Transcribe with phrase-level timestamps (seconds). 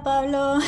[0.02, 0.58] Hola Pablo.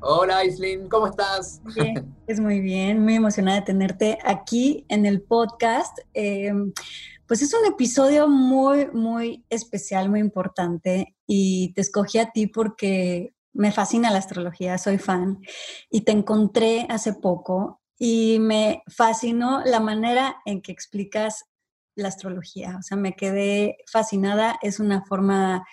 [0.00, 1.62] Hola Aislinn, ¿cómo estás?
[1.74, 5.98] Bien, es muy bien, muy emocionada de tenerte aquí en el podcast.
[6.12, 6.72] Em,
[7.26, 13.32] pues es un episodio muy, muy especial, muy importante y te escogí a ti porque
[13.54, 15.38] me fascina la astrología, soy fan
[15.90, 21.44] y te encontré hace poco y me fascinó la manera en que explicas
[21.94, 22.76] la astrología.
[22.78, 25.64] O sea, me quedé fascinada, es una forma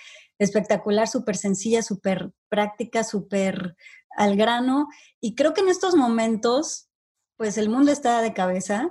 [0.43, 3.75] espectacular, súper sencilla, súper práctica, súper
[4.17, 4.87] al grano.
[5.19, 6.89] Y creo que en estos momentos,
[7.37, 8.89] pues el mundo está de cabeza.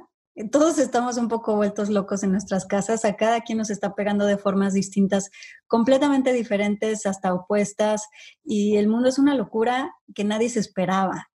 [0.53, 3.05] Todos estamos un poco vueltos locos en nuestras casas.
[3.05, 5.29] A cada quien nos está pegando de formas distintas,
[5.67, 8.07] completamente diferentes, hasta opuestas.
[8.45, 11.31] Y el mundo es una locura que nadie se esperaba.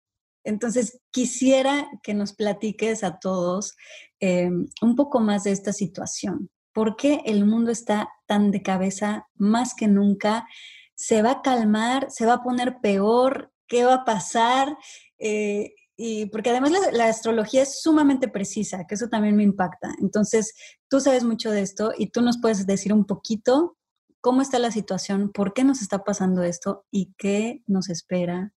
[0.45, 3.77] Entonces, quisiera que nos platiques a todos
[4.21, 4.51] eh,
[4.83, 6.51] un poco más de esta situación.
[6.73, 10.47] ¿Por qué el mundo está tan de cabeza más que nunca?
[10.95, 12.11] ¿Se va a calmar?
[12.11, 13.53] ¿Se va a poner peor?
[13.67, 14.77] ¿Qué va a pasar?
[15.19, 19.95] Eh, y porque además la, astrología es sumamente precisa, que eso también me impacta.
[20.01, 20.55] Entonces,
[20.89, 23.77] tú sabes mucho de esto y tú nos puedes decir un poquito
[24.20, 28.53] cómo está la situación, por qué nos está pasando esto y qué nos espera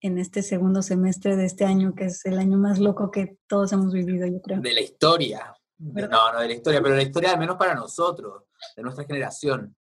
[0.00, 3.72] en este segundo semestre de este año, que es el año más loco que todos
[3.72, 4.60] hemos vivido, yo creo.
[4.60, 5.55] De la historia.
[5.78, 9.76] No, no de la historia, pero la historia al menos para nosotros, de nuestra generación.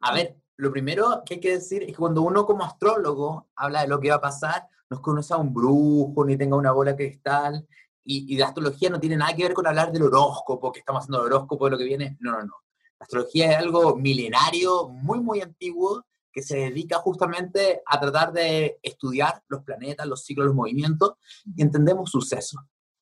[0.00, 3.82] A ver, lo primero que hay que decir es que cuando uno como astrólogo habla
[3.82, 6.56] de lo que va a pasar, no es que uno sea un brujo ni tenga
[6.56, 7.66] una bola de cristal,
[8.04, 11.02] y, y de astrología no tiene nada que ver con hablar del horóscopo, que estamos
[11.02, 12.16] haciendo el horóscopo de lo que viene.
[12.20, 12.54] No, no, no.
[12.98, 18.78] La astrología es algo milenario, muy, muy antiguo, que se dedica justamente a tratar de
[18.82, 21.12] estudiar los planetas, los ciclos, los movimientos,
[21.56, 22.60] y entendemos sucesos.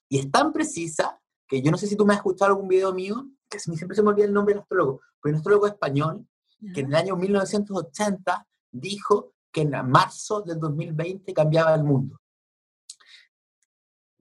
[0.09, 1.19] Y es tan precisa
[1.53, 4.03] que yo no sé si tú me has escuchado algún video mío, que siempre se
[4.03, 6.27] me olvida el nombre del astrólogo, pero un astrólogo español
[6.73, 12.19] que en el año 1980 dijo que en marzo del 2020 cambiaba el mundo.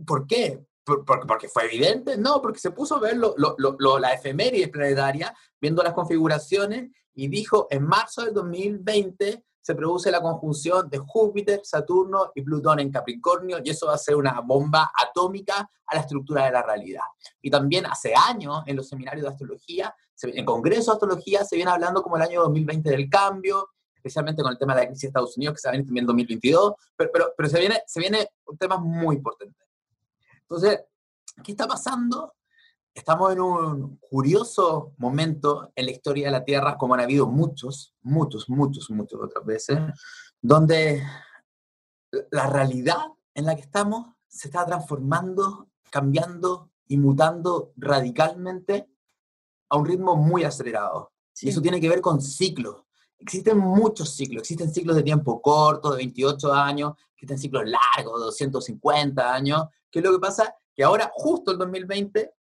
[0.06, 0.62] ¿Por qué?
[0.84, 5.82] porque fue evidente, no, porque se puso a ver lo, lo, la efeméride planetaria, viendo
[5.84, 12.32] las configuraciones, y dijo, en marzo del 2020 se produce la conjunción de Júpiter, Saturno
[12.34, 16.46] y Plutón en Capricornio, y eso va a ser una bomba atómica a la estructura
[16.46, 17.04] de la realidad.
[17.42, 21.72] Y también hace años, en los seminarios de astrología, en congresos de astrología, se viene
[21.72, 25.08] hablando como el año 2020 del cambio, especialmente con el tema de la crisis de
[25.08, 27.82] Estados Unidos, que se va a venir también en 2022, pero, pero, pero se, viene,
[27.86, 29.64] se viene un tema muy importante.
[30.42, 30.82] Entonces,
[31.44, 32.34] ¿qué está pasando?
[32.94, 37.96] Estamos en un curioso momento en la historia de la Tierra, como han habido muchos,
[38.02, 39.80] muchos, muchos, muchas otras veces,
[40.42, 41.02] donde
[42.32, 48.90] la realidad en la que estamos se está transformando, cambiando y mutando radicalmente
[49.70, 51.14] a un ritmo muy acelerado.
[51.40, 52.84] Y eso tiene que ver con ciclos.
[53.18, 58.26] Existen muchos ciclos, existen ciclos de tiempo corto, de 28 años, existen ciclos largos, de
[58.26, 59.64] 250 años.
[59.90, 60.56] ¿Qué es lo que pasa?
[60.76, 62.34] Que ahora, justo el 2020,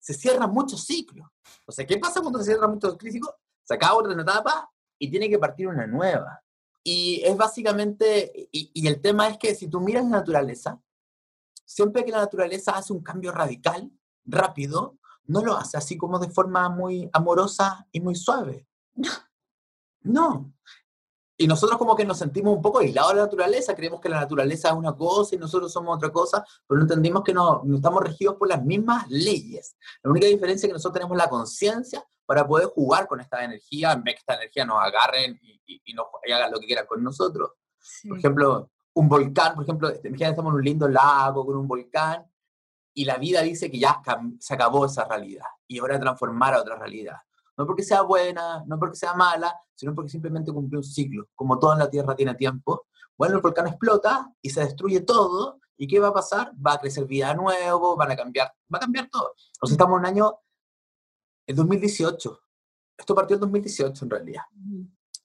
[0.00, 1.28] se cierran muchos ciclos.
[1.66, 3.32] O sea, ¿qué pasa cuando se cierran muchos ciclos?
[3.64, 6.42] Se acaba otra etapa y tiene que partir una nueva.
[6.82, 10.80] Y es básicamente, y, y, el tema es que si tú miras la naturaleza,
[11.66, 13.92] siempre que la naturaleza hace un cambio radical,
[14.24, 18.66] rápido, no lo hace así como de forma muy amorosa y muy suave.
[20.02, 20.54] No.
[21.40, 24.20] Y nosotros como que nos sentimos un poco aislados de la naturaleza, creemos que la
[24.20, 28.02] naturaleza es una cosa y nosotros somos otra cosa, pero no entendimos que no, estamos
[28.02, 29.74] regidos por las mismas leyes.
[30.02, 33.92] La única diferencia es que nosotros tenemos la conciencia para poder jugar con esta energía,
[33.92, 37.02] en vez que esta energía nos agarren y, y, nos, hagan lo que quieran con
[37.02, 37.52] nosotros.
[38.06, 42.30] Por ejemplo, un volcán, por ejemplo, imagínate, estamos en un lindo lago con un volcán
[42.92, 44.02] y la vida dice que ya
[44.38, 47.16] se acabó esa realidad y ahora transformar a otra realidad.
[47.60, 51.28] No porque sea buena, no porque sea mala, sino porque simplemente cumplió un ciclo.
[51.34, 52.86] Como todo en la Tierra tiene tiempo.
[53.18, 55.60] Bueno, el volcán explota y se destruye todo.
[55.76, 56.54] ¿Y qué va a pasar?
[56.54, 59.34] Va a crecer vida nuevo, van a cambiar, va a cambiar todo.
[59.60, 60.38] O sea, estamos en un año,
[61.46, 62.40] el 2018.
[62.96, 64.42] Esto partió en 2018 en realidad.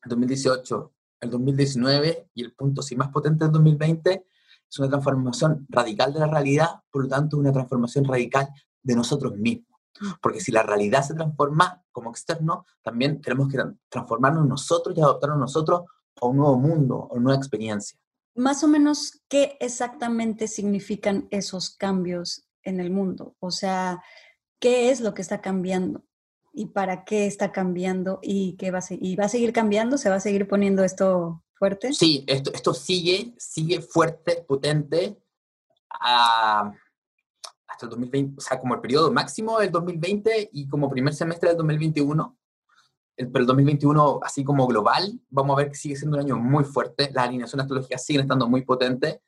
[0.04, 4.28] El 2018, el 2019 y el punto sí más potente del 2020
[4.70, 8.50] es una transformación radical de la realidad, por lo tanto, una transformación radical
[8.84, 9.75] de nosotros mismos.
[10.21, 13.59] Porque si la realidad se transforma como externo, también tenemos que
[13.89, 15.83] transformarnos nosotros y adoptarnos nosotros
[16.21, 17.97] a un nuevo mundo, a una nueva experiencia.
[18.36, 23.36] más o menos, ¿qué exactamente significan esos cambios en el mundo?
[23.39, 24.03] O sea,
[24.59, 26.03] ¿qué es lo que está cambiando?
[26.51, 28.19] ¿Y para qué está cambiando?
[28.21, 29.98] ¿Y, qué va, a, y va a seguir cambiando?
[29.98, 31.94] ¿Se va a seguir poniendo esto fuerte?
[31.94, 35.18] Sí, esto, esto sigue, sigue fuerte, potente,
[37.75, 41.50] hasta el 2020, o sea, como el periodo máximo del 2020 y como primer semestre
[41.50, 42.38] del 2021
[43.16, 46.63] pero el 2021, así como global, vamos a ver que sigue siendo un año muy
[46.66, 47.10] fuerte.
[47.13, 49.19] Las alineaciones astrológicas siguen estando muy potentes.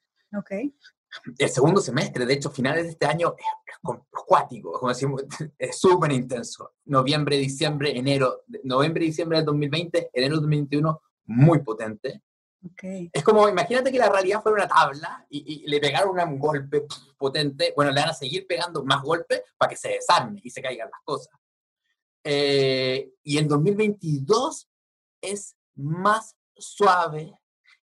[1.37, 3.45] El segundo semestre, de hecho, finales de este año, es,
[4.11, 5.23] acuático, como decimos,
[5.57, 6.73] es súper intenso.
[6.85, 12.23] Noviembre, diciembre, enero, noviembre, diciembre del 2020, enero del 2021, muy potente.
[12.73, 13.09] Okay.
[13.13, 16.85] Es como, imagínate que la realidad fuera una tabla y, y le pegaron un golpe
[17.17, 20.61] potente, bueno, le van a seguir pegando más golpes para que se desarme y se
[20.61, 21.33] caigan las cosas.
[22.23, 24.69] Eh, y el 2022
[25.21, 27.39] es más suave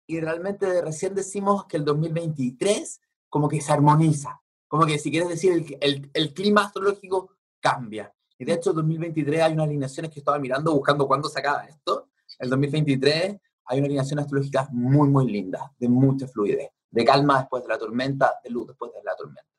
[0.05, 5.29] y realmente recién decimos que el 2023 como que se armoniza, como que si quieres
[5.29, 8.13] decir el, el, clima astrológico cambia.
[8.37, 11.63] Y de hecho, el 2023 hay unas alineaciones que estaba mirando buscando cuándo se acaba
[11.63, 12.09] esto.
[12.37, 17.63] El 2023 hay una alineación astrológica muy, muy linda, de mucha fluidez, de calma después
[17.63, 19.49] de la tormenta, de luz después de la tormenta.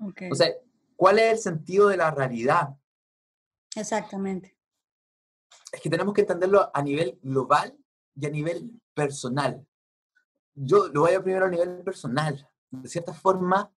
[0.00, 0.26] Okay.
[0.26, 0.56] Entonces,
[0.96, 2.76] ¿cuál es el sentido de la realidad?
[3.74, 4.56] Exactamente.
[5.72, 7.76] Es que tenemos que entenderlo a nivel global
[8.14, 9.66] y a nivel personal.
[10.54, 12.48] Yo lo voy a primero a nivel personal.
[12.70, 13.72] De cierta forma,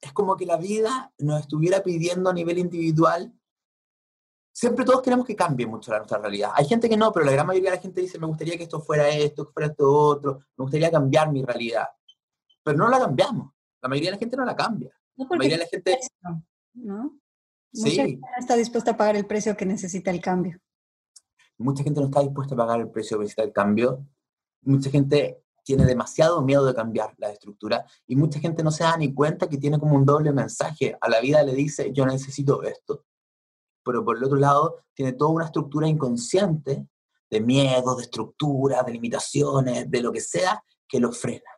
[0.00, 3.34] es como que la vida nos estuviera pidiendo a nivel individual.
[4.52, 6.50] Siempre todos queremos que cambie mucho nuestra realidad.
[6.54, 8.64] Hay gente que no, pero la gran mayoría de la gente dice, me gustaría que
[8.64, 11.86] esto fuera esto, que fuera esto otro, me gustaría cambiar mi realidad.
[12.62, 13.52] Pero no la cambiamos.
[13.80, 14.92] La mayoría de la gente no la cambia.
[15.16, 15.98] No la mayoría de la gente...
[16.74, 17.18] ¿no?
[17.72, 17.82] Sí.
[17.82, 20.58] Mucha gente no está dispuesta a pagar el precio que necesita el cambio.
[21.58, 24.06] Mucha gente no está dispuesta a pagar el precio que necesita el cambio.
[24.62, 28.96] Mucha gente tiene demasiado miedo de cambiar la estructura y mucha gente no se da
[28.96, 30.96] ni cuenta que tiene como un doble mensaje.
[31.00, 33.04] A la vida le dice, yo necesito esto.
[33.84, 36.86] Pero por el otro lado, tiene toda una estructura inconsciente
[37.30, 41.50] de miedo, de estructura, de limitaciones, de lo que sea, que lo frena.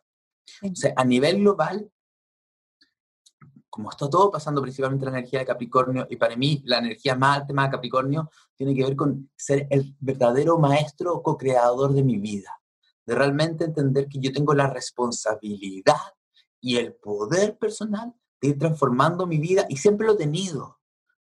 [0.45, 0.69] Sí.
[0.71, 1.89] O sea, a nivel global,
[3.69, 7.39] como está todo pasando principalmente la energía de Capricornio, y para mí la energía más
[7.39, 12.61] alta de Capricornio tiene que ver con ser el verdadero maestro co-creador de mi vida,
[13.05, 15.97] de realmente entender que yo tengo la responsabilidad
[16.61, 20.79] y el poder personal de ir transformando mi vida, y siempre lo he tenido.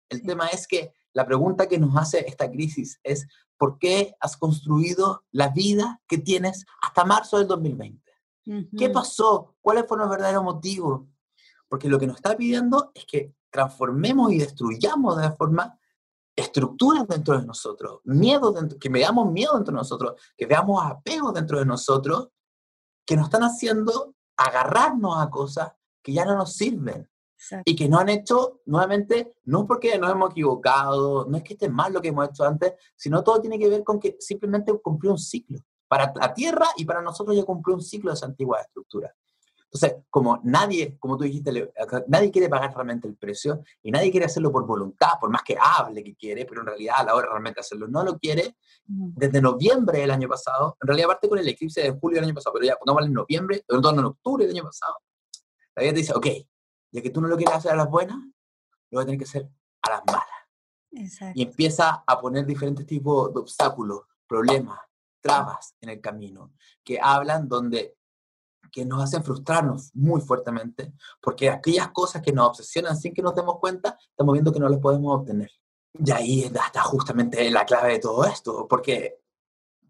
[0.09, 3.27] El tema es que la pregunta que nos hace esta crisis es,
[3.57, 8.03] ¿por qué has construido la vida que tienes hasta marzo del 2020?
[8.79, 9.57] ¿Qué pasó?
[9.61, 11.03] ¿Cuáles fueron los verdaderos motivos?
[11.69, 15.79] Porque lo que nos está pidiendo es que transformemos y destruyamos de forma
[16.35, 21.35] estructuras dentro de nosotros, miedo dentro, que veamos miedo dentro de nosotros, que veamos apegos
[21.35, 22.29] dentro de nosotros,
[23.05, 27.11] que nos están haciendo agarrarnos a cosas que ya no nos sirven
[27.41, 27.71] Exacto.
[27.71, 31.69] y que nos han hecho, nuevamente, no porque nos hemos equivocado, no es que esté
[31.69, 35.13] mal lo que hemos hecho antes, sino todo tiene que ver con que simplemente cumplió
[35.13, 35.61] un ciclo.
[35.87, 39.15] Para la Tierra y para nosotros ya cumplió un ciclo de esa antigua estructura.
[39.71, 41.71] Entonces, como nadie, como tú dijiste,
[42.09, 45.57] nadie quiere pagar realmente el precio y nadie quiere hacerlo por voluntad, por más que
[45.61, 48.57] hable que quiere, pero en realidad a la hora de realmente hacerlo no lo quiere,
[48.87, 52.35] desde noviembre del año pasado, en realidad aparte con el eclipse de julio del año
[52.35, 54.97] pasado, pero ya no vale en noviembre, perdón, en octubre del año pasado,
[55.77, 56.27] la vida te dice, ok,
[56.91, 58.19] ya que tú no lo quieres hacer a las buenas,
[58.91, 59.49] lo vas a tener que hacer
[59.83, 60.25] a las malas.
[60.93, 61.39] Exacto.
[61.39, 64.81] Y empieza a poner diferentes tipos de obstáculos, problemas,
[65.21, 66.53] trabas en el camino,
[66.83, 67.99] que hablan donde
[68.71, 73.35] que nos hacen frustrarnos muy fuertemente, porque aquellas cosas que nos obsesionan sin que nos
[73.35, 75.51] demos cuenta, estamos viendo que no las podemos obtener.
[75.95, 79.21] Y ahí está justamente la clave de todo esto, porque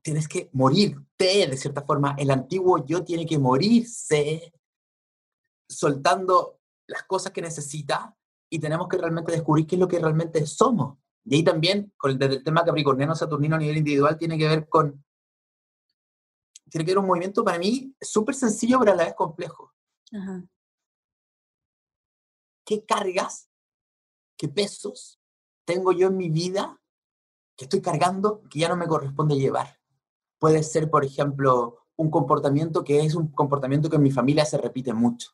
[0.01, 4.53] tienes que morirte, de cierta forma, el antiguo yo tiene que morirse,
[5.69, 6.58] soltando
[6.89, 8.17] las cosas que necesita,
[8.51, 10.99] y tenemos que realmente descubrir qué es lo que realmente somos.
[11.25, 14.49] Y ahí también, con el, desde el tema capricorniano saturnino a nivel individual, tiene que
[14.49, 15.05] ver con
[16.71, 19.73] tiene que ver un movimiento para mí súper sencillo, pero a la vez complejo.
[20.13, 20.45] Ajá.
[22.65, 23.49] ¿Qué cargas,
[24.37, 25.19] qué pesos
[25.65, 26.79] tengo yo en mi vida
[27.57, 29.81] que estoy cargando que ya no me corresponde llevar?
[30.39, 34.59] Puede ser, por ejemplo, un comportamiento que es un comportamiento que en mi familia se
[34.59, 35.31] repite mucho,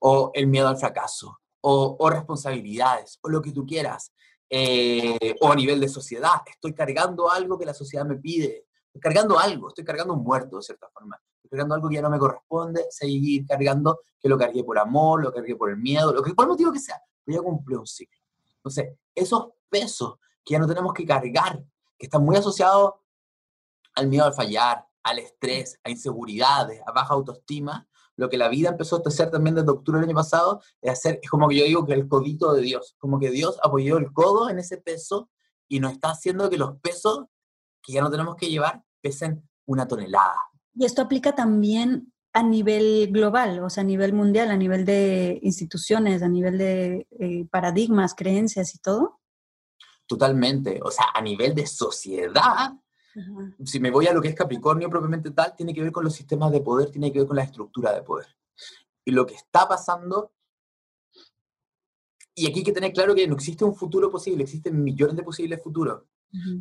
[0.00, 4.12] O el miedo al fracaso, o, responsabilidades, o lo que tú quieras,
[4.48, 9.00] eh, o a nivel de sociedad, estoy cargando algo que la sociedad me pide, estoy
[9.00, 12.10] cargando algo, estoy cargando un muerto de cierta forma, estoy cargando algo que ya no
[12.10, 16.22] me corresponde, seguir cargando que lo cargué por amor, lo cargué por el miedo, lo
[16.22, 18.18] que, por el motivo que sea, pero ya cumplió un ciclo.
[18.56, 21.62] Entonces, esos pesos que ya no tenemos que cargar,
[21.98, 22.94] que están muy asociados
[23.94, 27.86] al miedo al fallar, al estrés, a inseguridades, a baja autoestima,
[28.18, 31.20] lo que la vida empezó a hacer también desde octubre del año pasado es hacer,
[31.22, 34.12] es como que yo digo que el codito de Dios, como que Dios apoyó el
[34.12, 35.30] codo en ese peso
[35.68, 37.26] y nos está haciendo que los pesos
[37.80, 40.36] que ya no tenemos que llevar pesen una tonelada.
[40.74, 45.38] Y esto aplica también a nivel global, o sea, a nivel mundial, a nivel de
[45.42, 49.20] instituciones, a nivel de eh, paradigmas, creencias y todo.
[50.08, 52.72] Totalmente, o sea, a nivel de sociedad,
[53.64, 56.14] si me voy a lo que es Capricornio propiamente tal, tiene que ver con los
[56.14, 58.26] sistemas de poder, tiene que ver con la estructura de poder.
[59.04, 60.32] Y lo que está pasando,
[62.34, 65.22] y aquí hay que tener claro que no existe un futuro posible, existen millones de
[65.22, 66.02] posibles futuros,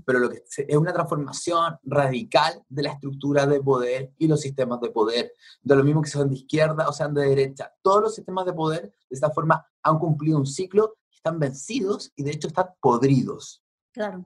[0.06, 4.80] pero lo que es una transformación radical de la estructura de poder y los sistemas
[4.80, 7.74] de poder, de lo mismo que sean de izquierda o sean de derecha.
[7.82, 12.24] Todos los sistemas de poder de esta forma han cumplido un ciclo, están vencidos y
[12.24, 13.62] de hecho están podridos.
[13.92, 14.26] Claro.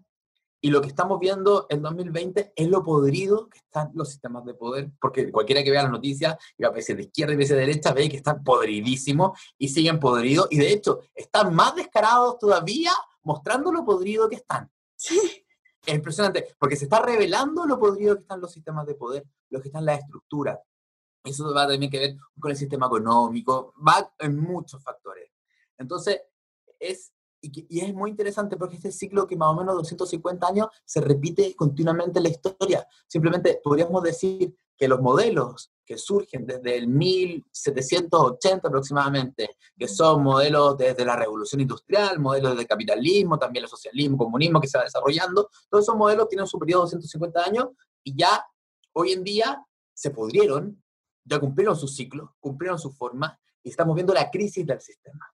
[0.64, 4.54] Y lo que estamos viendo en 2020 es lo podrido que están los sistemas de
[4.54, 7.58] poder, porque cualquiera que vea las noticias, y a veces de izquierda y a veces
[7.58, 12.38] de derecha, ve que están podridísimos y siguen podridos, y de hecho están más descarados
[12.38, 12.92] todavía
[13.24, 14.72] mostrando lo podrido que están.
[14.96, 15.20] Sí.
[15.84, 19.60] Es impresionante, porque se está revelando lo podrido que están los sistemas de poder, lo
[19.60, 20.60] que están las estructuras.
[21.24, 25.32] Eso va también que ver con el sistema económico, va en muchos factores.
[25.78, 26.22] Entonces,
[26.80, 31.02] es y, es muy interesante porque este ciclo que más o menos 250 años se
[31.02, 32.88] repite continuamente en la historia.
[33.08, 40.78] Simplemente podríamos decir que los modelos que surgen desde el 1780 aproximadamente, que son modelos
[40.78, 45.50] desde la revolución industrial, modelos de capitalismo, también el socialismo, comunismo que se va desarrollando,
[45.70, 47.68] todos esos modelos tienen su periodo de 250 años
[48.04, 48.44] y ya
[48.94, 50.82] hoy en día se pudrieron,
[51.26, 55.32] ya cumplieron su ciclo, cumplieron su forma y estamos viendo la crisis del sistema.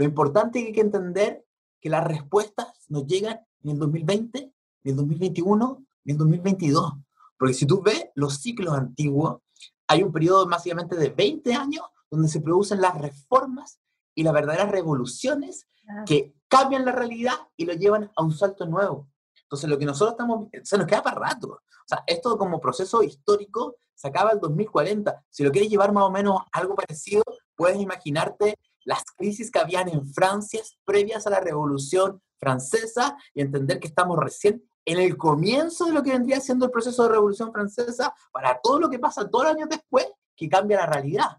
[0.00, 1.44] Lo importante que hay que entender
[1.78, 6.18] que las respuestas no llegan en el 2020, ni en el 2021, ni en el
[6.20, 6.92] 2022.
[7.38, 9.42] Porque si tú ves los ciclos antiguos,
[9.86, 13.78] hay un periodo básicamente de 20 años donde se producen las reformas
[14.14, 15.66] y las verdaderas revoluciones
[16.06, 19.06] que cambian la realidad y lo llevan a un salto nuevo.
[19.42, 21.48] Entonces, lo que nosotros estamos, se nos queda para rato.
[21.48, 25.26] O sea, esto como proceso histórico se acaba el 2040.
[25.28, 27.22] Si lo quieres llevar más o menos algo parecido,
[27.54, 28.56] puedes imaginarte
[28.90, 34.18] las crisis que habían en Francia previas a la Revolución Francesa y entender que estamos
[34.18, 38.60] recién en el comienzo de lo que vendría siendo el proceso de Revolución Francesa para
[38.60, 41.38] todo lo que pasa dos años después que cambia la realidad.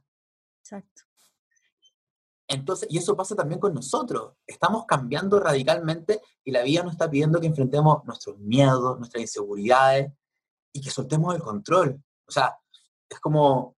[0.64, 1.02] Exacto.
[2.48, 4.34] Entonces, y eso pasa también con nosotros.
[4.48, 10.14] Estamos cambiando radicalmente y la vida nos está pidiendo que enfrentemos nuestros miedos, nuestras inseguridades
[10.72, 12.02] y que soltemos el control.
[12.26, 12.58] O sea,
[13.10, 13.76] es como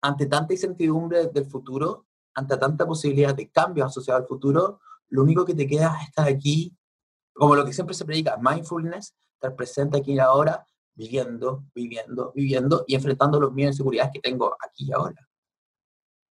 [0.00, 5.44] ante tanta incertidumbre del futuro, ante tanta posibilidad de cambio asociado al futuro, lo único
[5.44, 6.76] que te queda es estar aquí,
[7.32, 12.84] como lo que siempre se predica, mindfulness, estar presente aquí y ahora, viviendo, viviendo, viviendo
[12.86, 15.26] y enfrentando los miedos y inseguridades que tengo aquí y ahora.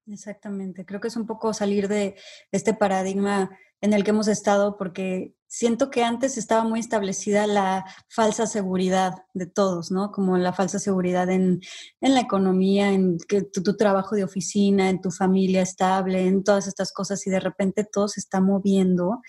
[0.08, 2.16] Exactamente, creo que es un poco salir de
[2.52, 3.52] este paradigma
[3.82, 9.14] en el que hemos estado porque siento que antes estaba muy establecida la falsa seguridad
[9.34, 10.12] de todos, ¿no?
[10.12, 11.62] Como la falsa seguridad en,
[12.02, 16.68] la economía, en que tu, tu, trabajo de oficina, en tu familia estable, en todas
[16.68, 19.22] estas cosas y de repente todo se está moviendo,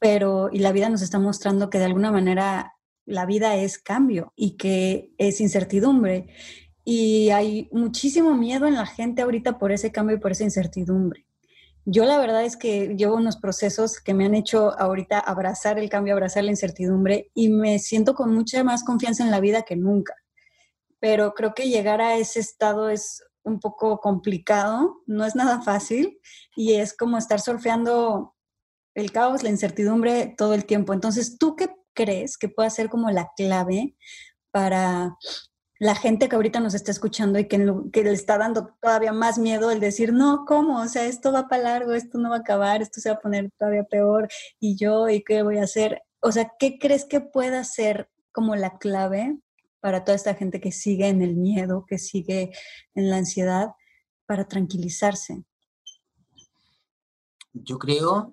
[0.00, 2.72] pero y la vida nos está mostrando que de alguna manera
[3.04, 6.28] la vida es cambio y que es incertidumbre.
[6.84, 11.26] Y hay muchísimo miedo en la gente ahorita por ese cambio y por esa incertidumbre.
[11.84, 15.90] Yo la verdad es que llevo unos procesos que me han hecho ahorita abrazar el
[15.90, 19.74] cambio, abrazar la incertidumbre y me siento con mucha más confianza en la vida que
[19.74, 20.14] nunca.
[21.00, 26.20] Pero creo que llegar a ese estado es un poco complicado, no es nada fácil
[26.54, 28.36] y es como estar surfeando
[28.94, 30.92] el caos, la incertidumbre todo el tiempo.
[30.92, 33.96] Entonces, ¿tú qué crees que puede ser como la clave
[34.52, 35.16] para
[35.82, 39.72] la gente que ahorita nos está escuchando y que, le está dando todavía más miedo
[39.72, 40.80] el decir, no, ¿cómo?
[40.80, 43.20] O sea, esto va para largo, esto no va a acabar, esto se va a
[43.20, 44.28] poner todavía peor,
[44.60, 46.00] y yo, ¿y qué voy a hacer?
[46.20, 49.36] O sea, ¿qué crees que pueda ser como la clave
[49.80, 52.52] para toda esta gente que sigue en el miedo, que sigue
[52.94, 53.72] en la ansiedad,
[54.24, 55.42] para tranquilizarse?
[57.54, 58.32] Yo creo,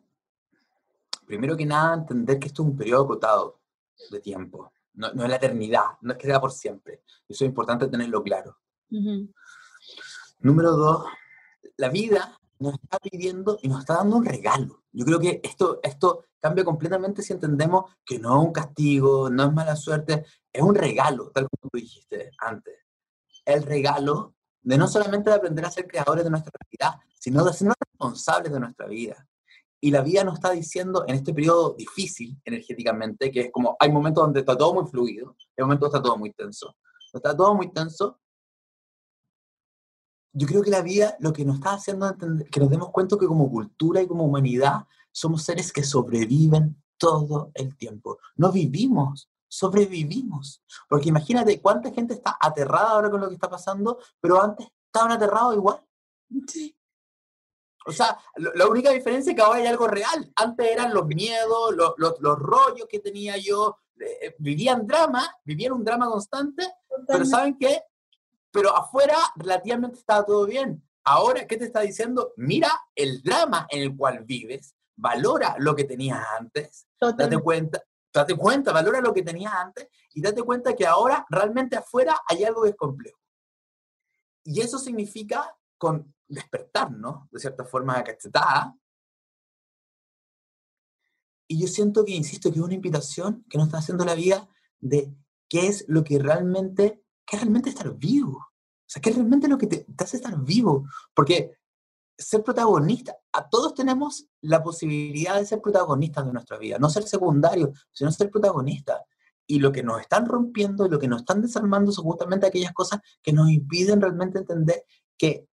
[1.25, 3.59] primero que nada, entender que esto es un periodo acotado
[4.11, 7.03] de tiempo no, es la eternidad, no es que sea por siempre.
[7.27, 8.57] Eso es importante tenerlo claro.
[10.39, 11.05] Número dos,
[11.77, 14.83] la vida nos está pidiendo y nos está dando un regalo.
[14.91, 19.45] Yo creo que esto, esto cambia completamente si entendemos que no es un castigo, no
[19.45, 22.75] es mala suerte, es un regalo, tal como tú dijiste antes.
[23.45, 27.53] El regalo de no solamente de aprender a ser creadores de nuestra realidad, sino de
[27.53, 29.25] ser responsables de nuestra vida.
[29.81, 33.91] Y la vida nos está diciendo en este periodo difícil energéticamente, que es como hay
[33.91, 36.75] momentos donde está todo muy fluido, hay momentos donde está todo muy tenso.
[37.13, 38.19] está todo muy tenso,
[40.33, 43.17] yo creo que la vida lo que nos está haciendo entender, que nos demos cuenta
[43.17, 48.19] que como cultura y como humanidad somos seres que sobreviven todo el tiempo.
[48.35, 50.63] No vivimos, sobrevivimos.
[50.87, 55.11] Porque imagínate cuánta gente está aterrada ahora con lo que está pasando, pero antes estaban
[55.11, 55.83] aterrados igual.
[56.47, 56.75] Sí.
[57.89, 60.31] O sea, la única diferencia es que ahora hay algo real.
[60.35, 63.77] Antes eran los miedos, los, los, rollos que tenía yo.
[63.99, 66.71] Eh, eh, vivían drama, vivían un drama constante,
[67.07, 67.81] pero ¿saben qué?
[68.51, 70.87] Pero afuera relativamente estaba todo bien.
[71.03, 72.33] Ahora, ¿qué te está diciendo?
[72.37, 77.81] Mira el drama en el cual vives, valora lo que tenías antes, date cuenta,
[78.13, 82.43] date cuenta, valora lo que tenías antes y date cuenta que ahora realmente afuera hay
[82.43, 83.19] algo que es complejo.
[84.43, 87.27] Y eso significa con despertar, ¿no?
[87.31, 88.75] De cierta forma, a cachetada.
[91.47, 94.47] Y yo siento que, insisto, que es una invitación que nos está haciendo la vida
[94.79, 95.13] de
[95.49, 98.37] qué es lo que realmente, qué es realmente estar vivo.
[98.37, 100.87] O sea, qué es realmente lo que te, te hace estar vivo.
[101.13, 101.59] Porque
[102.19, 107.03] ser protagonista, a todos tenemos la posibilidad de ser protagonistas de nuestra vida, no ser
[107.03, 109.01] secundarios, sino ser protagonistas.
[109.47, 112.73] Y lo que nos están rompiendo y lo que nos están desarmando son justamente aquellas
[112.73, 114.83] cosas que nos impiden realmente entender
[115.17, 115.48] que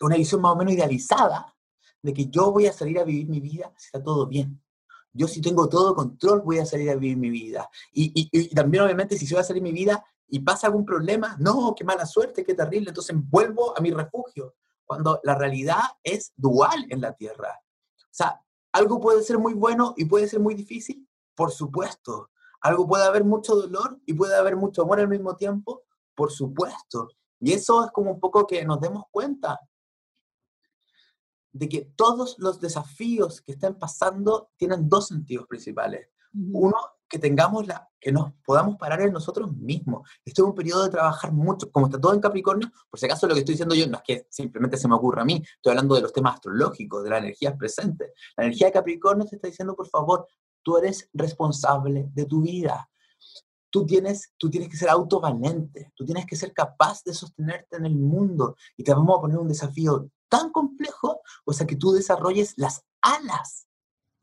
[0.00, 1.54] una visión más o menos idealizada
[2.02, 4.62] de que yo voy a salir a vivir mi vida si está todo bien.
[5.12, 7.68] Yo si tengo todo control voy a salir a vivir mi vida.
[7.92, 11.74] Y, también obviamente si se va a salir mi vida y pasa algún problema, no,
[11.76, 16.86] qué mala suerte, qué terrible, entonces vuelvo a mi refugio, cuando la realidad es dual
[16.90, 17.60] en la Tierra.
[17.96, 22.30] O sea, algo puede ser muy bueno y puede ser muy difícil, por supuesto.
[22.60, 25.82] Algo puede haber mucho dolor y puede haber mucho amor al mismo tiempo,
[26.14, 27.08] por supuesto.
[27.40, 29.58] Y eso es como un poco que nos demos cuenta
[31.58, 36.08] de que todos los desafíos que están pasando tienen dos sentidos principales.
[36.52, 36.76] Uno,
[37.08, 40.08] que tengamos la, que nos podamos parar en nosotros mismos.
[40.24, 43.26] Esto es un periodo de trabajar mucho, como está todo en Capricornio, por si acaso
[43.26, 45.70] lo que estoy diciendo yo no es que simplemente se me ocurra a mí, estoy
[45.70, 48.12] hablando de los temas astrológicos, de la energía presente.
[48.36, 50.26] La energía de Capricornio te está diciendo, por favor,
[50.62, 52.88] tú eres responsable de tu vida.
[53.70, 57.86] Tú tienes, tú tienes que ser autovalente, tú tienes que ser capaz de sostenerte en
[57.86, 61.92] el mundo y te vamos a poner un desafío tan complejo, o sea, que tú
[61.92, 63.66] desarrolles las alas,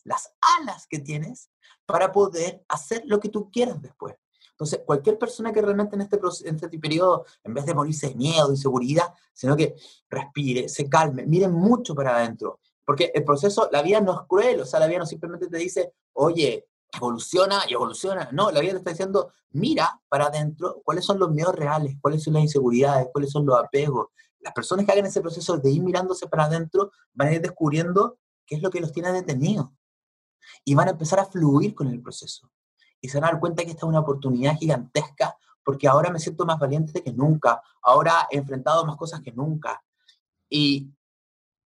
[0.03, 1.49] las alas que tienes
[1.85, 4.15] para poder hacer lo que tú quieras después.
[4.51, 8.15] Entonces, cualquier persona que realmente en este, en este periodo, en vez de morirse de
[8.15, 9.75] miedo, inseguridad, sino que
[10.09, 12.59] respire, se calme, mire mucho para adentro.
[12.85, 15.57] Porque el proceso, la vida no es cruel, o sea, la vida no simplemente te
[15.57, 18.29] dice, oye, evoluciona y evoluciona.
[18.31, 22.23] No, la vida te está diciendo, mira para adentro cuáles son los miedos reales, cuáles
[22.23, 24.09] son las inseguridades, cuáles son los apegos,
[24.45, 28.19] las personas que hagan ese proceso de ir mirándose para adentro van a ir descubriendo
[28.45, 29.71] qué es lo que los tiene detenidos.
[30.63, 32.51] Y van a empezar a fluir con el proceso.
[33.01, 36.19] Y se van a dar cuenta que esta es una oportunidad gigantesca porque ahora me
[36.19, 37.59] siento más valiente que nunca.
[37.81, 39.83] Ahora he enfrentado más cosas que nunca.
[40.47, 40.93] Y,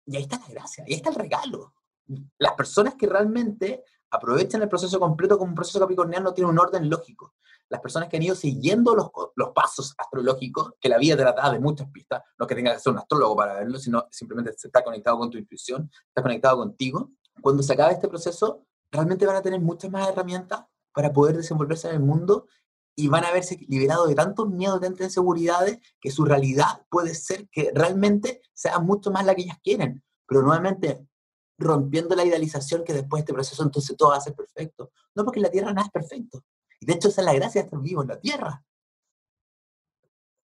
[0.07, 1.71] y ahí está la gracia, ahí está el regalo.
[2.39, 6.89] Las personas que realmente aprovechan el proceso completo como un proceso capricorniano tienen un orden
[6.89, 7.33] lógico
[7.69, 11.51] las personas que han ido siguiendo los, los pasos astrológicos, que la vida te da
[11.51, 14.83] de muchas pistas, no que tengas que ser un astrólogo para verlo, sino simplemente está
[14.83, 17.11] conectado con tu intuición, está conectado contigo.
[17.41, 21.89] Cuando se acabe este proceso, realmente van a tener muchas más herramientas para poder desenvolverse
[21.89, 22.47] en el mundo
[22.95, 27.13] y van a haberse liberado de tantos miedos, de tantas inseguridades, que su realidad puede
[27.13, 30.01] ser que realmente sea mucho más la que ellas quieren.
[30.27, 31.05] Pero nuevamente,
[31.57, 34.91] rompiendo la idealización que después de este proceso entonces todo va a ser perfecto.
[35.13, 36.43] No, porque en la Tierra nada es perfecto.
[36.81, 38.63] De hecho, esa es la gracia de estar vivo en la tierra.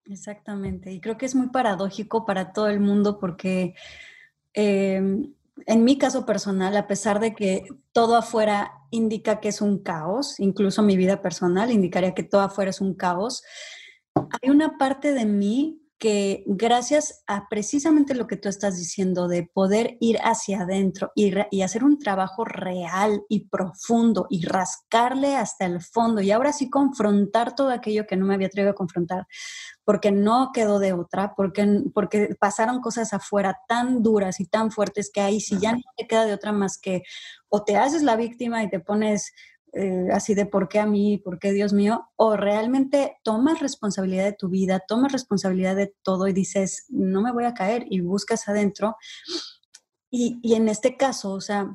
[0.04, 0.92] Exactamente.
[0.92, 3.74] Y creo que es muy paradójico para todo el mundo porque
[4.54, 5.34] em,
[5.66, 10.38] en mi caso personal, a pesar de que todo afuera indica que es un caos,
[10.40, 13.42] incluso mi vida personal indicaría que todo afuera es un caos,
[14.14, 19.42] hay una parte de mí que gracias a precisamente lo que tú estás diciendo de
[19.42, 25.66] poder ir hacia adentro y, y, hacer un trabajo real y profundo y rascarle hasta
[25.66, 29.26] el fondo y ahora sí confrontar todo aquello que no me había atrevido a confrontar
[29.84, 35.10] porque no quedó de otra, porque, porque pasaron cosas afuera tan duras y tan fuertes
[35.10, 37.02] que ahí sí ya no te queda de otra más que
[37.48, 39.32] o te haces la víctima y te pones
[39.72, 44.24] eh, así de por qué a mí, por qué Dios mío, o realmente tomas responsabilidad
[44.24, 48.00] de tu vida, tomas responsabilidad de todo y dices, no me voy a caer y
[48.00, 48.96] buscas adentro.
[50.10, 51.70] Y, y en este caso, o sea,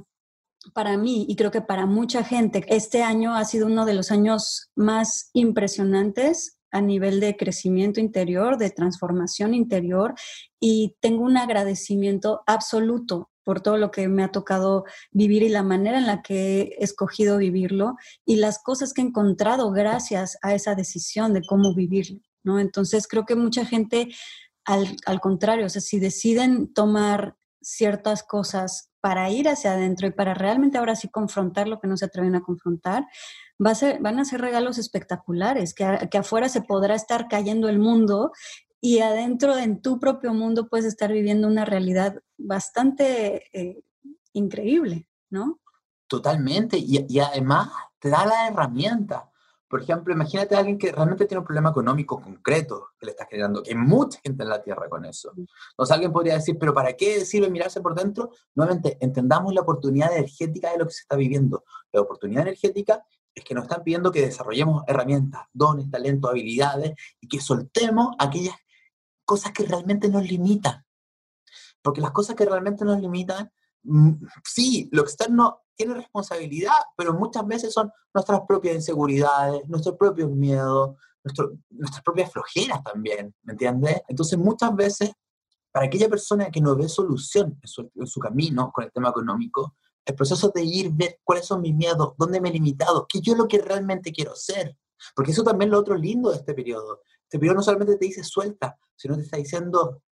[0.73, 4.11] para mí y creo que para mucha gente, este año ha sido uno de los
[4.11, 10.15] años más impresionantes a nivel de crecimiento interior, de transformación interior
[10.59, 15.63] y tengo un agradecimiento absoluto por todo lo que me ha tocado vivir y la
[15.63, 20.53] manera en la que he escogido vivirlo y las cosas que he encontrado gracias a
[20.53, 22.59] esa decisión de cómo vivirlo, ¿no?
[22.59, 24.09] Entonces creo que mucha gente,
[24.65, 30.11] al, al contrario, o sea, si deciden tomar ciertas cosas para ir hacia adentro y
[30.11, 33.05] para realmente ahora sí confrontar lo que no se atreven a confrontar,
[33.57, 38.31] van a ser regalos espectaculares, que, que afuera se podrá estar cayendo el mundo
[38.85, 43.81] y adentro en tu propio mundo puedes estar viviendo una realidad bastante eh,
[44.33, 45.61] increíble, ¿no?
[46.05, 49.31] Totalmente, y, y, además te da la herramienta.
[49.69, 53.25] Por ejemplo, imagínate a alguien que realmente tiene un problema económico concreto que le está
[53.25, 55.31] generando, que hay mucha gente en la Tierra con eso.
[55.37, 58.31] Entonces alguien podría decir, pero ¿para qué sirve mirarse por dentro?
[58.53, 61.63] Nuevamente, entendamos la oportunidad energética de lo que se está viviendo.
[61.93, 63.01] La oportunidad energética
[63.33, 68.55] es que nos están pidiendo que desarrollemos herramientas, dones, talentos, habilidades y que soltemos aquellas
[69.25, 70.85] cosas que realmente nos limitan.
[71.81, 73.51] Porque las cosas que realmente nos limitan,
[73.83, 74.11] mm,
[74.43, 80.95] sí, lo externo tiene responsabilidad, pero muchas veces son nuestras propias inseguridades, nuestros propios miedos,
[81.23, 84.01] nuestras propias flojeras también, ¿me entiendes?
[84.07, 85.11] Entonces muchas veces,
[85.71, 89.09] para aquella persona que no ve solución en su, en su camino con el tema
[89.09, 93.21] económico, el proceso de ir, ver cuáles son mis miedos, dónde me he limitado, qué
[93.21, 94.77] yo lo que realmente quiero ser.
[95.15, 97.01] Porque eso también es lo otro lindo de este periodo.
[97.33, 100.03] Este periodo no solamente te dice suelta, sino te está diciendo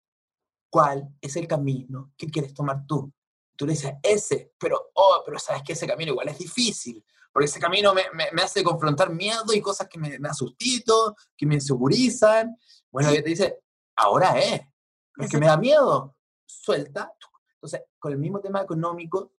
[0.72, 3.14] cuál es el camino que quieres tomar tú.
[3.56, 7.46] Tú le dices ese, pero, oh, pero sabes que ese camino igual es difícil, porque
[7.46, 11.54] ese camino me, me, hace confrontar miedo y cosas que me, me asustito, que me
[11.54, 12.58] insegurizan.
[12.90, 13.60] Bueno, ella te dice,
[13.98, 14.60] ahora es,
[15.18, 16.16] es que me da miedo,
[16.48, 17.14] suelta.
[17.54, 19.34] Entonces, con el mismo tema económico,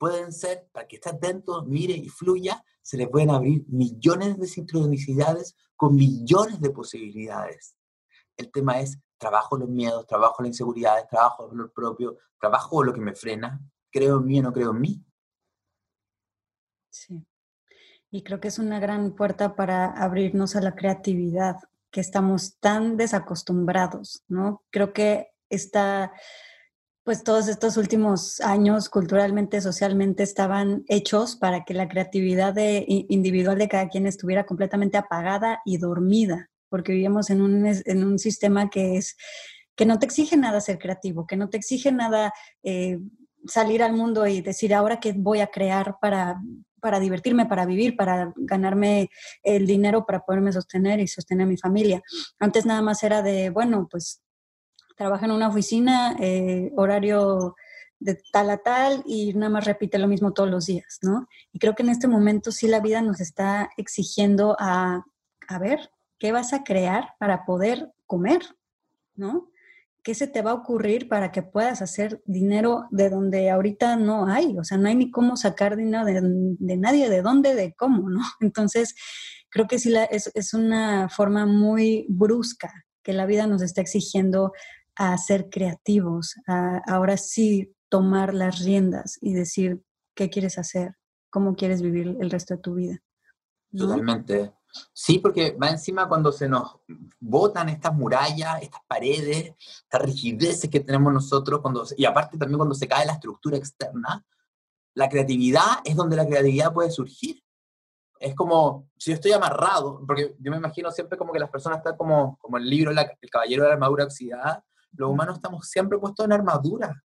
[0.00, 4.46] pueden ser, para que esté atento, mire y fluya, se le pueden abrir millones de
[4.46, 7.76] sincronicidades con millones de posibilidades.
[8.38, 13.02] El tema es, trabajo los miedos, trabajo las inseguridades, trabajo lo propio, trabajo lo que
[13.02, 13.60] me frena,
[13.92, 15.04] creo en mí o no creo en mí.
[16.88, 17.22] Sí.
[18.10, 21.56] Y creo que es una gran puerta para abrirnos a la creatividad,
[21.90, 24.64] que estamos tan desacostumbrados, ¿no?
[24.70, 26.14] Creo que esta
[27.10, 32.54] pues todos estos últimos años culturalmente, socialmente estaban hechos para que la creatividad
[32.86, 38.16] individual de cada quien estuviera completamente apagada y dormida, porque vivimos en un, en un
[38.20, 39.16] sistema que es
[39.74, 43.00] que no te exige nada ser creativo, que no te exige nada eh,
[43.44, 46.40] salir al mundo y decir ahora qué voy a crear para,
[46.80, 49.10] para divertirme, para vivir, para ganarme
[49.42, 52.02] el dinero para poderme sostener y sostener a mi familia.
[52.38, 54.22] Antes nada más era de, bueno, pues
[55.00, 57.56] trabaja en una oficina, eh, horario
[58.00, 61.26] de tal a tal y nada más repite lo mismo todos los días, ¿no?
[61.54, 65.02] Y creo que en este momento sí la vida nos está exigiendo a,
[65.48, 68.42] a ver, ¿qué vas a crear para poder comer,
[69.14, 69.48] ¿no?
[70.02, 74.26] ¿Qué se te va a ocurrir para que puedas hacer dinero de donde ahorita no
[74.26, 74.54] hay?
[74.58, 78.10] O sea, no hay ni cómo sacar dinero de, de nadie, de dónde, de cómo,
[78.10, 78.20] ¿no?
[78.40, 78.94] Entonces,
[79.48, 82.70] creo que sí la, es, es una forma muy brusca
[83.02, 84.52] que la vida nos está exigiendo
[84.96, 89.82] a ser creativos, a ahora sí tomar las riendas y decir
[90.14, 90.96] qué quieres hacer,
[91.30, 93.02] cómo quieres vivir el resto de tu vida.
[93.76, 94.52] Totalmente.
[94.92, 96.78] Sí, porque va encima cuando se nos
[97.18, 102.74] botan estas murallas, estas paredes, estas rigideces que tenemos nosotros, cuando, y aparte también cuando
[102.74, 104.24] se cae la estructura externa,
[104.94, 107.42] la creatividad es donde la creatividad puede surgir.
[108.18, 111.78] Es como, si yo estoy amarrado, porque yo me imagino siempre como que las personas
[111.78, 115.98] están como, como el libro El Caballero de la Armadura Oxidada, los humanos estamos siempre
[115.98, 117.02] puestos en armadura.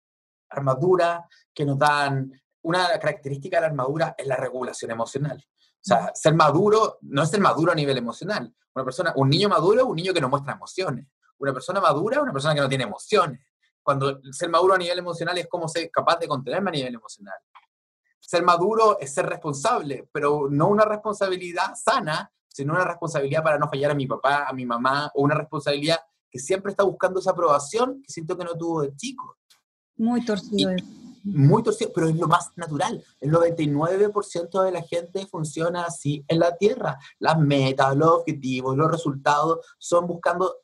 [0.50, 5.44] Armadura que nos dan, una característica de la armadura es la regulación emocional.
[5.46, 8.52] O sea, ser maduro no es ser maduro a nivel emocional.
[8.74, 11.06] Una persona, un niño maduro es un niño que no muestra emociones.
[11.38, 13.40] Una persona madura es una persona que no tiene emociones.
[13.82, 17.38] Cuando ser maduro a nivel emocional es como ser capaz de contenerme a nivel emocional.
[18.20, 23.68] Ser maduro es ser responsable, pero no una responsabilidad sana, sino una responsabilidad para no
[23.68, 27.30] fallar a mi papá, a mi mamá, o una responsabilidad que siempre está buscando esa
[27.30, 29.36] aprobación que siento que no tuvo de chico.
[29.96, 30.70] Muy torcido.
[31.24, 33.04] muy torcido, pero es lo más natural.
[33.20, 36.98] El 99% de la gente funciona así en la Tierra.
[37.18, 40.58] Las metas, los objetivos, los resultados son buscando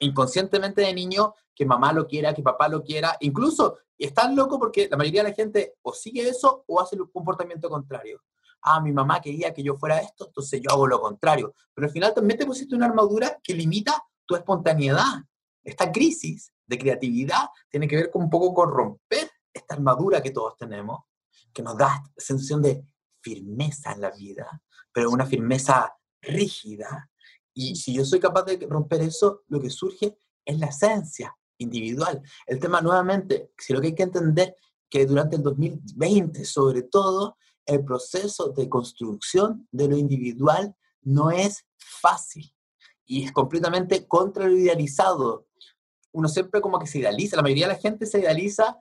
[0.00, 3.16] inconscientemente de niño que mamá lo quiera, que papá lo quiera.
[3.20, 7.10] Incluso están loco porque la mayoría de la gente o sigue eso o hace el
[7.10, 8.20] comportamiento contrario.
[8.62, 11.54] Ah, mi mamá quería que yo fuera esto, entonces yo hago lo contrario.
[11.74, 15.22] Pero al final también te pusiste una armadura que limita tu espontaneidad.
[15.62, 20.30] Esta crisis de creatividad tiene que ver con un poco con romper esta armadura que
[20.30, 21.04] todos tenemos,
[21.52, 22.84] que nos da sensación de
[23.20, 27.10] firmeza en la vida, pero una firmeza rígida.
[27.54, 32.20] Y si yo soy capaz de romper eso, lo que surge es la esencia, individual.
[32.46, 34.56] El tema nuevamente, si lo que hay que entender
[34.90, 41.64] que durante el 2020, sobre todo, el proceso de construcción de lo individual no es
[41.78, 42.53] fácil
[43.06, 45.46] y es completamente contra lo idealizado.
[46.12, 48.78] Uno siempre como que se idealiza, la mayoría de la gente se idealiza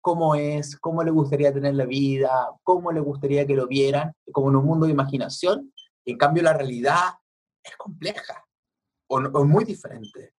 [0.00, 2.30] cómo es, cómo le gustaría tener la vida,
[2.62, 5.72] cómo le gustaría que lo vieran, como en un mundo de imaginación.
[6.04, 7.14] En cambio, la realidad
[7.62, 8.46] es compleja
[9.08, 10.34] o, muy diferente.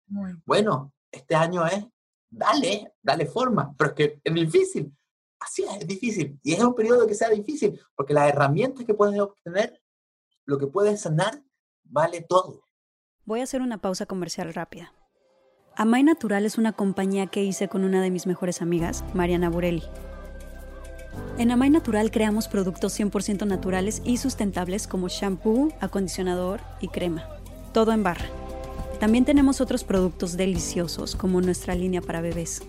[0.44, 1.84] Bueno, este año es,
[2.30, 4.94] dale, dale forma, pero es que es difícil.
[5.40, 6.38] Así es, es difícil.
[6.42, 9.80] Y es un periodo que sea difícil, porque las herramientas que puedes obtener,
[10.44, 11.42] lo que puedes sanar,
[11.84, 12.67] vale todo.
[13.28, 14.94] Voy a hacer una pausa comercial rápida.
[15.76, 19.82] Amay Natural es una compañía que hice con una de mis mejores amigas, Mariana Burelli.
[21.36, 27.28] En Amay Natural creamos productos 100% naturales y sustentables como shampoo, acondicionador y crema.
[27.74, 28.24] Todo en barra.
[28.98, 32.62] También tenemos otros productos deliciosos como nuestra línea para bebés.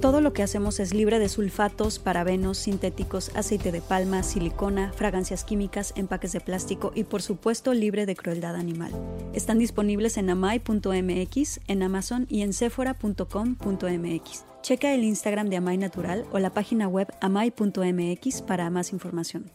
[0.00, 5.42] Todo lo que hacemos es libre de sulfatos, parabenos, sintéticos, aceite de palma, silicona, fragancias
[5.42, 8.92] químicas, empaques de plástico y por supuesto libre de crueldad animal.
[9.32, 14.44] Están disponibles en amai.mx, en Amazon y en sephora.com.mx.
[14.62, 19.50] Checa el Instagram de Amai Natural o la página web amai.mx para más información.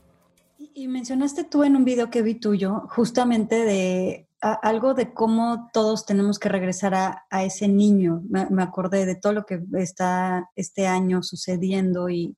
[0.73, 6.05] Y mencionaste tú en un video que vi tuyo justamente de algo de cómo todos
[6.05, 8.23] tenemos que regresar a, ese niño.
[8.27, 12.35] Me, acordé de todo lo que está este año sucediendo y,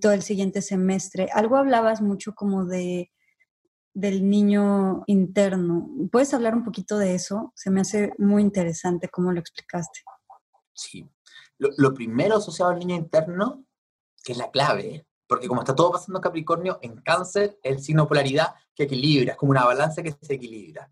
[0.00, 1.28] todo el siguiente semestre.
[1.34, 3.10] Algo hablabas mucho como de
[3.92, 5.90] del niño interno.
[6.12, 7.52] ¿Puedes hablar un poquito de eso?
[7.56, 9.98] Se me hace muy interesante cómo lo explicaste.
[10.72, 11.10] Sí.
[11.58, 13.64] Lo, primero asociado al niño interno,
[14.22, 18.54] que es la clave, porque como está todo pasando Capricornio, en cáncer, el signo polaridad
[18.76, 20.88] que equilibra, es como una balanza que se equilibra.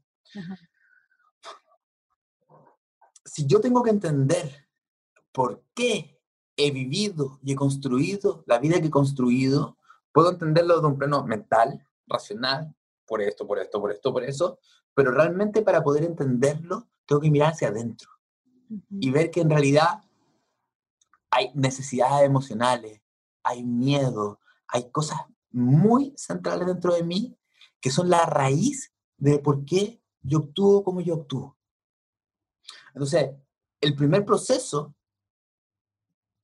[3.24, 4.68] Si yo tengo que entender
[5.32, 6.18] por qué
[6.56, 9.76] he vivido y he construido la vida que he construido,
[10.12, 12.74] puedo entenderlo de un plano mental, racional,
[13.06, 14.58] por esto, por esto, por esto, por eso,
[14.94, 18.10] pero realmente para poder entenderlo, tengo que mirar hacia adentro
[18.90, 20.04] y ver que en realidad
[21.30, 23.00] hay necesidades emocionales,
[23.42, 25.18] hay miedo, hay cosas
[25.50, 27.38] muy centrales dentro de mí
[27.80, 31.56] que son la raíz de por qué yo actúo como yo actúo.
[32.94, 33.30] Entonces,
[33.80, 34.94] el primer proceso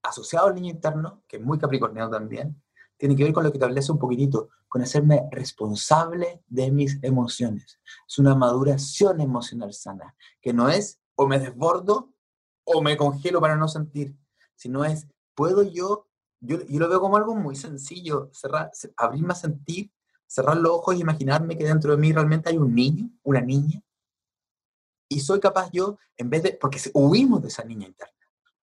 [0.02, 2.62] asociado al niño interno, que es muy capricorniano también,
[2.96, 6.98] tiene que ver con lo que te hace un poquitito, con hacerme responsable de mis
[7.02, 7.80] emociones.
[8.06, 12.12] Es una maduración emocional sana, que no es o me desbordo
[12.64, 14.16] o me congelo para no sentir,
[14.54, 16.08] sino es, ¿puedo yo?
[16.40, 19.90] Yo, yo lo veo como algo muy sencillo, cerrar, abrirme a sentir
[20.34, 23.80] cerrar los ojos y imaginarme que dentro de mí realmente hay un niño, una niña,
[25.08, 28.12] y soy capaz yo, en vez de, porque huimos de esa niña interna.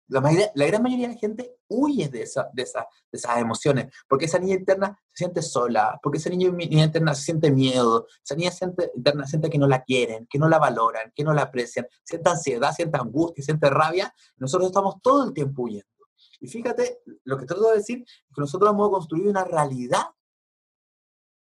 [0.07, 0.21] La,
[0.55, 4.27] la gran mayoría de la gente huye de, esa, de, esa, de esas emociones, porque
[4.27, 8.53] esa niña interna se siente sola, porque esa niña, interna se siente miedo, esa niña
[8.95, 12.31] interna siente que no la quieren, que no la valoran, que no la aprecian, siente
[12.31, 14.15] ansiedad, siente angustia, siente rabia.
[14.37, 15.91] Nosotros estamos todo el tiempo huyendo.
[16.39, 20.05] Y fíjate, lo que trato de decir es que nosotros hemos construido una realidad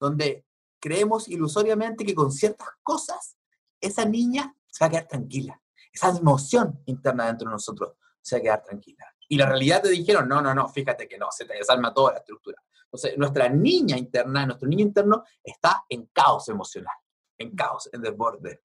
[0.02, 0.44] donde
[0.80, 3.36] creemos ilusoriamente que con ciertas cosas
[3.80, 5.62] esa niña se va a quedar tranquila.
[5.92, 9.06] Esa emoción interna dentro de nosotros se va a quedar tranquila.
[9.28, 12.12] Y la realidad te dijeron, no, no, no, fíjate que no, se te desarma toda
[12.12, 12.60] la estructura.
[12.84, 16.96] Entonces, nuestra niña interna, nuestro niño interno está en caos emocional,
[17.38, 18.62] en caos, en desborde.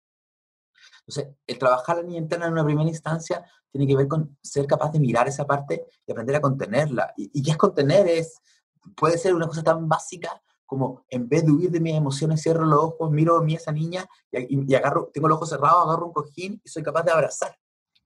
[1.01, 4.65] Entonces, el trabajar la niña interna en una primera instancia tiene que ver con ser
[4.65, 7.13] capaz de mirar esa parte y aprender a contenerla.
[7.15, 8.07] ¿Y, y qué es contener?
[8.07, 8.41] Es,
[8.95, 12.65] puede ser una cosa tan básica como en vez de huir de mis emociones, cierro
[12.65, 16.13] los ojos, miro a mí esa niña y, agarro, tengo los ojos cerrados, agarro un
[16.13, 17.57] cojín y soy capaz de abrazar.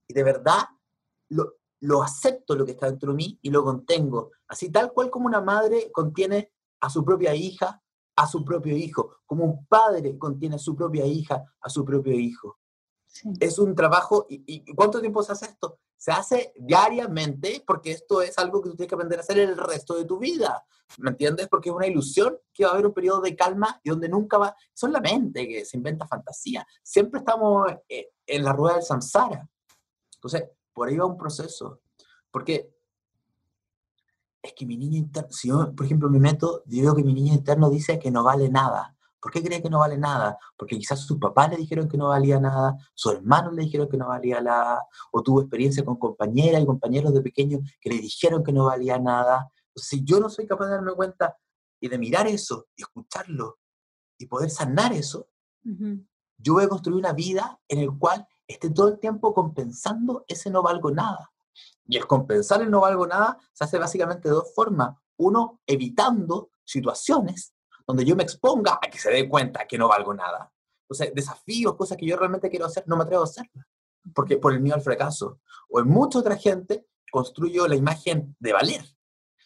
[0.08, 0.62] Y de verdad
[1.30, 4.32] lo, lo acepto lo que está dentro de mí y lo contengo.
[4.48, 7.82] Así tal cual como una madre contiene a su propia hija,
[8.16, 12.14] a su propio hijo, como un padre contiene a su propia hija, a su propio
[12.14, 12.60] hijo.
[13.40, 15.80] Es un trabajo, y, ¿y, cuánto tiempo se hace esto?
[16.02, 19.56] Se hace diariamente porque esto es algo que tú tienes que aprender a hacer el
[19.56, 20.66] resto de tu vida,
[20.98, 21.48] ¿me entiendes?
[21.48, 24.40] Porque es una ilusión que va a haber un periodo de calma y donde nunca
[24.40, 28.84] va, son la mente que se inventa fantasía, siempre estamos eh, en la rueda del
[28.84, 29.48] samsara.
[30.16, 31.82] Entonces, por ahí va un proceso,
[32.32, 32.74] porque
[34.42, 37.36] es que mi niño interno, si yo, por ejemplo, me meto, digo que mi niño
[37.36, 40.38] interno dice que no vale nada, ¿Por qué cree que no vale nada?
[40.58, 43.98] Porque quizás sus papás le dijeron que no valía nada, sus hermanos le dijeron que
[43.98, 48.44] no valía nada, o tuvo experiencia con compañeras y compañeros de pequeño que le dijeron
[48.44, 49.52] que no valía nada.
[49.76, 51.38] si yo no soy capaz de darme cuenta
[51.80, 53.60] y de mirar eso, y escucharlo,
[54.18, 55.28] y poder sanar eso,
[56.38, 60.50] yo voy a construir una vida en la cual esté todo el tiempo compensando ese
[60.50, 61.32] no valgo nada.
[61.86, 64.96] Y el compensar el no valgo nada se hace básicamente de dos formas.
[65.18, 67.54] Uno, evitando situaciones
[67.86, 70.52] donde yo me exponga a que se dé cuenta que no valgo nada.
[70.88, 73.66] O sea, desafíos, cosas que yo realmente quiero hacer, no me atrevo a hacerlas,
[74.14, 75.40] porque por el miedo al fracaso.
[75.70, 78.84] O en mucha otra gente construyo la imagen de valer.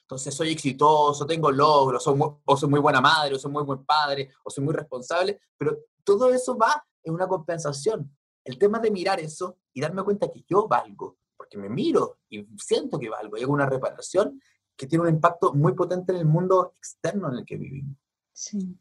[0.02, 4.32] Entonces soy exitoso, tengo logros, o soy muy buena madre, o soy muy buen padre,
[4.44, 8.16] o soy muy responsable, pero todo eso va en una compensación.
[8.44, 12.48] El tema de mirar eso y darme cuenta que yo valgo, porque me miro y
[12.58, 14.40] siento que valgo, y hago una reparación
[14.78, 17.98] que tiene un impacto muy potente en el mundo externo en el que vivimos.
[18.38, 18.78] Sí,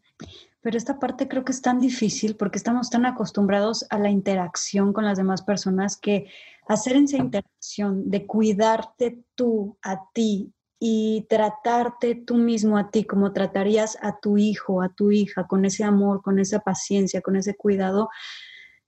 [0.62, 4.92] pero esta parte creo que es tan difícil porque estamos tan acostumbrados a la interacción
[4.92, 6.26] con las demás personas que
[6.66, 13.32] hacer esa interacción de cuidarte tú a ti y tratarte tú mismo a ti como
[13.32, 17.54] tratarías a tu hijo, a tu hija, con ese amor, con esa paciencia, con ese
[17.54, 18.08] cuidado,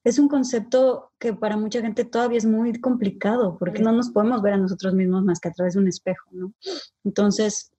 [0.02, 4.42] es un concepto que para mucha gente todavía es muy complicado porque no nos podemos
[4.42, 6.52] ver a nosotros mismos más que a través de un espejo, ¿no?
[7.04, 7.72] Entonces,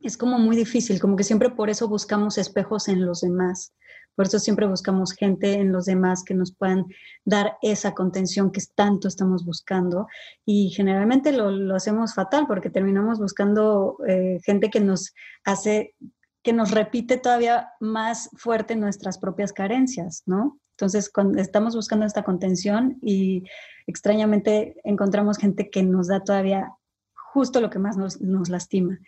[0.00, 3.74] es como muy difícil, como que siempre por eso buscamos espejos en los demás.
[4.14, 6.86] Por eso siempre buscamos gente en los demás que nos puedan
[7.24, 10.08] dar esa contención que tanto estamos buscando.
[10.44, 15.94] Y generalmente lo, hacemos fatal porque terminamos buscando eh, gente que nos hace,
[16.42, 20.58] que nos repite todavía más fuerte nuestras propias carencias, ¿no?
[20.72, 23.44] Entonces, cuando estamos buscando esta contención y
[23.86, 26.72] extrañamente encontramos gente que nos da todavía
[27.14, 28.98] justo lo que más nos, nos lastima.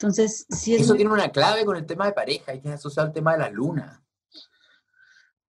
[0.00, 3.12] Entonces, si Eso tiene una clave con el tema de pareja, hay que asociar el
[3.12, 4.04] tema de la luna.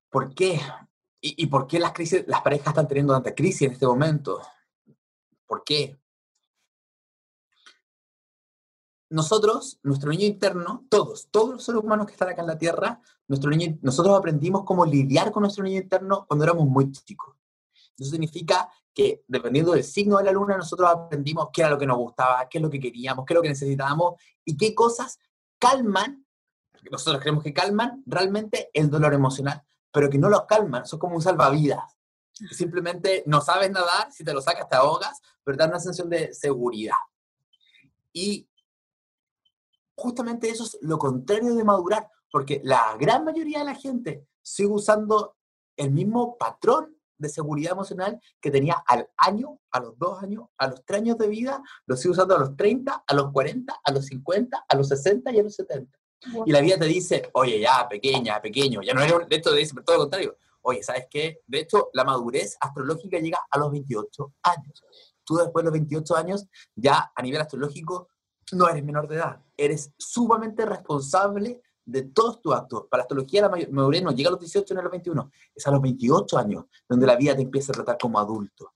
[0.10, 0.60] ¿Por qué?
[1.22, 4.42] ¿Y, por qué las, crisis, las parejas están teniendo tanta crisis en este momento?
[5.46, 6.00] ¿Por qué?
[9.12, 13.02] Nosotros, nuestro niño interno, todos, todos los seres humanos que están acá en la Tierra,
[13.28, 17.36] nuestro niño, nosotros aprendimos cómo lidiar con nuestro niño interno cuando éramos muy chicos.
[18.00, 18.68] Eso significa
[19.00, 22.50] que dependiendo del signo de la luna, nosotros aprendimos qué era lo que nos gustaba,
[22.50, 25.18] qué es lo que queríamos, qué es lo que necesitábamos y qué cosas
[25.58, 26.26] calman,
[26.92, 31.16] nosotros creemos que calman realmente el dolor emocional, pero que no lo calman, son como
[31.16, 31.98] un salvavidas.
[32.52, 36.10] Simplemente no sabes nadar, si te lo sacas te ahogas, pero te da una sensación
[36.10, 37.00] de seguridad.
[38.12, 38.50] Y
[39.96, 44.68] justamente eso es lo contrario de madurar, porque la gran mayoría de la gente sigue
[44.68, 45.38] usando
[45.78, 50.68] el mismo patrón de seguridad emocional que tenía al año, a los dos años, a
[50.68, 53.92] los tres años de vida, lo sigue usando a los 30, a los 40, a
[53.92, 56.00] los 50, a los 60 y a los 70.
[56.46, 59.76] Y la vida te dice, oye, ya, pequeña, pequeño, ya no eres, de esto dice
[59.86, 60.36] todo lo contrario.
[60.62, 61.42] Oye, ¿sabes qué?
[61.48, 64.84] De hecho, la madurez astrológica llega a los 28 años.
[65.24, 68.10] Tú después de los 28 años, ya a nivel astrológico,
[68.52, 69.42] no eres menor de edad.
[69.56, 72.86] Eres sumamente responsable de todos tus actos.
[72.90, 75.68] Para la astrología, la madurez no llega a los 18 ni a los 21, es
[75.68, 78.74] a los 28 años donde la vida te empieza a tratar como adulto.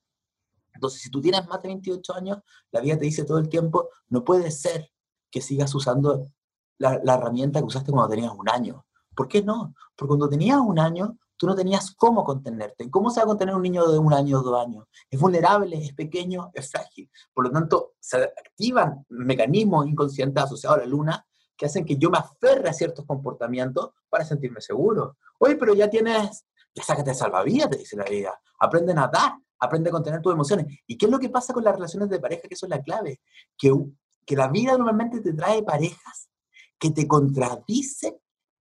[0.73, 2.39] Entonces, si tú tienes más de 28 años,
[2.71, 4.89] la vida te dice todo el tiempo, no puede ser
[5.29, 6.31] que sigas usando
[6.79, 8.85] la, herramienta que usaste cuando tenías un año.
[9.15, 9.75] ¿Por qué no?
[9.95, 12.89] Porque cuando tenías un año, tú no tenías cómo contenerte.
[12.89, 14.85] ¿Cómo se va a contener un niño de un año o dos años?
[15.09, 17.09] Es vulnerable, es pequeño, es frágil.
[17.31, 22.09] Por lo tanto, se activan mecanismos inconscientes asociados a la luna que hacen que yo
[22.09, 25.17] me aferre a ciertos comportamientos para sentirme seguro.
[25.39, 28.39] Oye, pero ya tienes, ya sácate salvavidas, te dice la vida.
[28.59, 30.67] Aprende a nadar, aprende a contener tus emociones.
[30.87, 32.47] ¿Y qué es lo que pasa con las relaciones de pareja?
[32.47, 33.21] Que eso es la clave.
[33.57, 33.71] Que,
[34.25, 36.29] que la vida normalmente te trae parejas
[36.83, 38.17] que te contradicen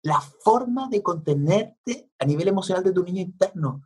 [0.01, 3.83] la forma de contenerte a nivel emocional de tu niño interno.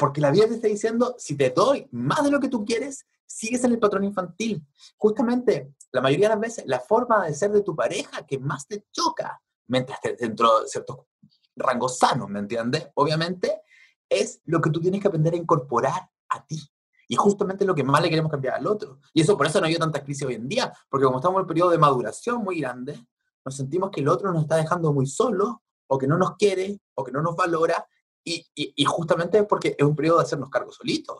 [0.00, 3.04] Porque la vida te está diciendo, si te doy más de lo que tú quieres,
[3.26, 4.66] sigues en el patrón infantil.
[4.96, 8.66] Justamente, la mayoría de las veces, la forma de ser de tu pareja que más
[8.66, 11.00] te choca, mientras estés dentro de ciertos
[11.54, 12.88] rangos sanos, ¿me entiendes?
[12.94, 13.60] Obviamente,
[14.08, 16.58] es lo que tú tienes que aprender a incorporar a ti.
[17.06, 19.00] Y justamente lo que más le queremos cambiar al otro.
[19.12, 21.42] Y eso por eso no hay tanta crisis hoy en día, porque como estamos en
[21.42, 23.06] un periodo de maduración muy grande,
[23.44, 26.80] nos sentimos que el otro nos está dejando muy solo, o que no nos quiere,
[26.94, 27.86] o que no nos valora,
[28.24, 31.18] y, y, y justamente porque es un periodo de hacernos cargo solitos.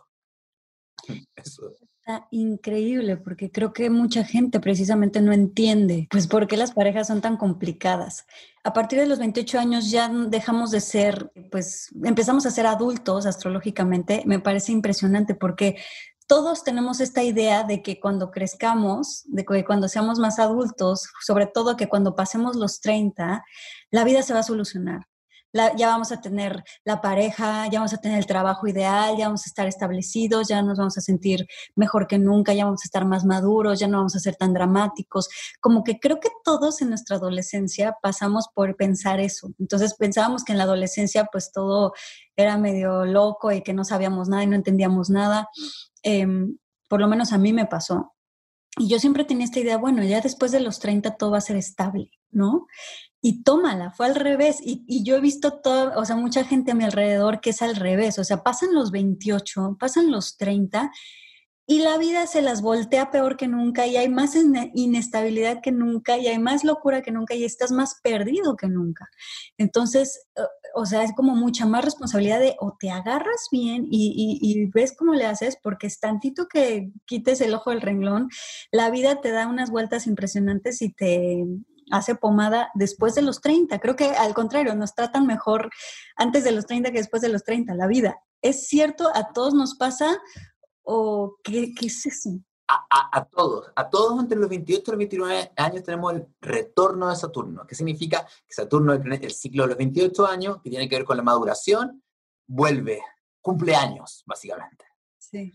[1.37, 1.73] Eso.
[1.81, 7.09] Está increíble porque creo que mucha gente precisamente no entiende, pues, por qué las parejas
[7.09, 8.27] son tan complicadas.
[8.65, 13.27] A partir de los 28 años ya dejamos de ser, pues, empezamos a ser adultos
[13.27, 14.23] astrológicamente.
[14.25, 15.77] Me parece impresionante porque
[16.27, 21.47] todos tenemos esta idea de que cuando crezcamos, de que cuando seamos más adultos, sobre
[21.47, 23.45] todo que cuando pasemos los 30,
[23.91, 25.07] la vida se va a solucionar
[25.53, 29.47] ya vamos a tener la pareja, ya vamos a tener el trabajo ideal, ya vamos
[29.47, 33.05] a estar establecidos, ya nos vamos a sentir mejor que nunca, ya vamos a estar
[33.05, 35.29] más maduros, ya no vamos a ser tan dramáticos.
[35.61, 39.51] Como que creo que todos en nuestra adolescencia pasamos por pensar eso.
[39.59, 41.93] Entonces pensábamos que en la adolescencia pues todo
[42.37, 45.49] era medio loco y que no sabíamos nada y no entendíamos nada.
[46.03, 46.57] Em,
[46.89, 48.15] por lo menos a mí me pasó.
[48.79, 51.43] Y yo siempre tenía esta idea, bueno, ya después de los 30 todo va a
[51.43, 52.67] ser estable, ¿no?
[53.23, 54.59] Y tómala, fue al revés.
[54.63, 57.63] Y, y, yo he visto todo, o sea, mucha gente a mi alrededor que es
[57.63, 60.91] al revés, o sea, pasan los 28, pasan los 30
[61.71, 64.35] y la vida se las voltea peor que nunca y hay más
[64.75, 69.09] inestabilidad que nunca y hay más locura que nunca y estás más perdido que nunca.
[69.57, 70.27] Entonces,
[70.75, 75.15] o sea, es como mucha más responsabilidad de o te agarras bien y, ves cómo
[75.15, 78.31] le haces, porque es tantito que quites el ojo del renglón,
[78.73, 81.45] la vida te da unas vueltas impresionantes y te
[81.91, 83.79] hace pomada después de los 30.
[83.79, 85.71] Creo que al contrario, nos tratan mejor
[86.17, 88.21] antes de los 30 que después de los 30, la vida.
[88.43, 90.19] Es cierto, a todos nos pasa,
[90.83, 92.31] ¿O qué, es eso?
[92.67, 97.17] A, todos, a todos entre los 28 y los 29 años tenemos el retorno de
[97.17, 97.67] Saturno.
[97.67, 98.27] ¿Qué significa?
[98.47, 101.23] Que Saturno, el, el ciclo de los 28 años, que tiene que ver con la
[101.23, 102.03] maduración,
[102.47, 103.03] vuelve,
[103.41, 104.85] cumple años, básicamente.
[105.19, 105.53] Sí.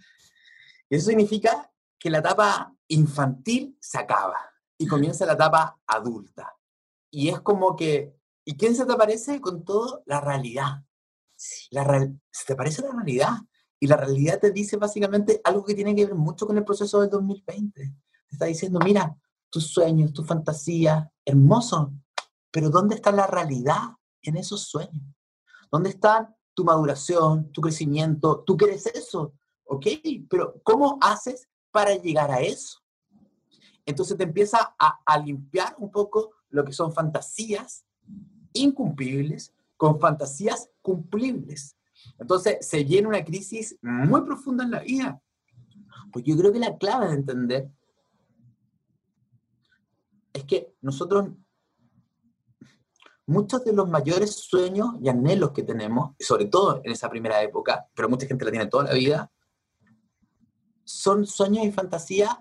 [0.90, 6.56] Y eso significa que la etapa infantil se acaba y comienza la etapa adulta.
[7.10, 10.04] Y es como que, ¿y quién se te aparece con todo?
[10.06, 10.84] La realidad.
[11.72, 11.84] La
[12.32, 13.32] ¿Se te parece la realidad?
[13.80, 17.02] Y la realidad te dice básicamente algo que tiene que ver mucho con el proceso
[17.02, 17.82] del 2020.
[17.82, 17.94] Te
[18.30, 19.18] está diciendo, mira,
[19.50, 21.94] tus sueños, tu fantasía, hermoso,
[22.52, 23.82] pero ¿dónde está la realidad
[24.22, 25.04] en esos sueños?
[25.72, 28.44] ¿Dónde está tu maduración, tu crecimiento?
[28.46, 29.34] Tú quieres eso,
[29.66, 29.86] ¿ok?
[30.30, 32.80] Pero ¿cómo haces para llegar a eso?
[33.86, 37.86] Entonces te empieza a, limpiar un poco lo que son fantasías
[38.54, 41.78] incumplibles con fantasías cumplibles.
[42.18, 45.22] Entonces se llena una crisis muy profunda en la vida.
[46.12, 47.72] Pues yo creo que la clave de entender
[50.34, 51.30] es que nosotros,
[53.26, 57.88] muchos de los mayores sueños y anhelos que tenemos, sobre todo en esa primera época,
[57.94, 59.32] pero mucha gente la tiene toda la vida,
[60.84, 62.38] son sueños y fantasías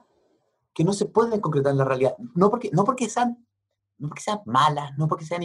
[0.75, 2.17] que no se pueden concretar en la realidad.
[2.35, 3.47] No porque, no porque, sean,
[3.99, 5.43] no porque sean malas, no porque sean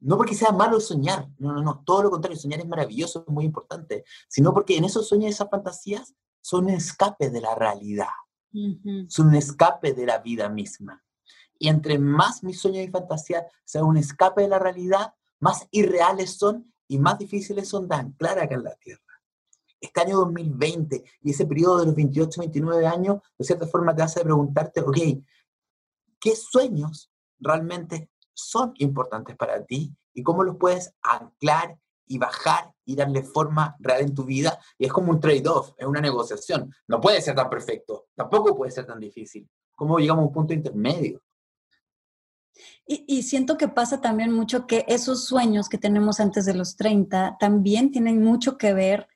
[0.00, 3.32] no porque sea malo soñar, no, no, no, todo lo contrario, soñar es maravilloso, es
[3.32, 8.08] muy importante, sino porque en esos sueños, esas fantasías, son un escape de la realidad,
[9.08, 11.04] son un escape de la vida misma.
[11.58, 16.38] Y entre más mis sueños y fantasías sean un escape de la realidad, más irreales
[16.38, 19.09] son y más difíciles son de anclar acá en la Tierra.
[19.80, 24.02] Este año 2020 y ese periodo de los 28, 29 años, de cierta forma te
[24.02, 24.98] hace preguntarte, ok,
[26.20, 32.96] ¿qué sueños realmente son importantes para ti y cómo los puedes anclar y bajar y
[32.96, 34.58] darle forma real en tu vida.
[34.76, 36.74] Y es como un trade-off, es una negociación.
[36.88, 39.48] No puede ser tan perfecto, tampoco puede ser tan difícil.
[39.76, 41.22] ¿Cómo llegamos a un punto intermedio?
[42.84, 46.76] Y, y, siento que pasa también mucho que esos sueños que tenemos antes de los
[46.76, 49.06] 30 también tienen mucho que ver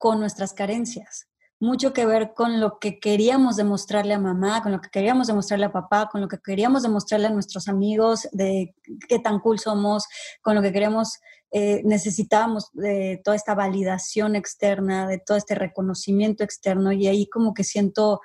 [0.00, 1.30] con nuestras carencias
[1.60, 5.66] mucho que ver con lo que queríamos demostrarle a mamá, con lo que queríamos demostrarle
[5.66, 8.74] a papá, con lo que queríamos demostrarle a nuestros amigos de
[9.08, 10.06] qué tan cool somos,
[10.40, 11.18] con lo que queríamos,
[11.52, 17.52] eh, necesitábamos de toda esta validación externa, de todo este reconocimiento externo y ahí como
[17.52, 18.20] que siento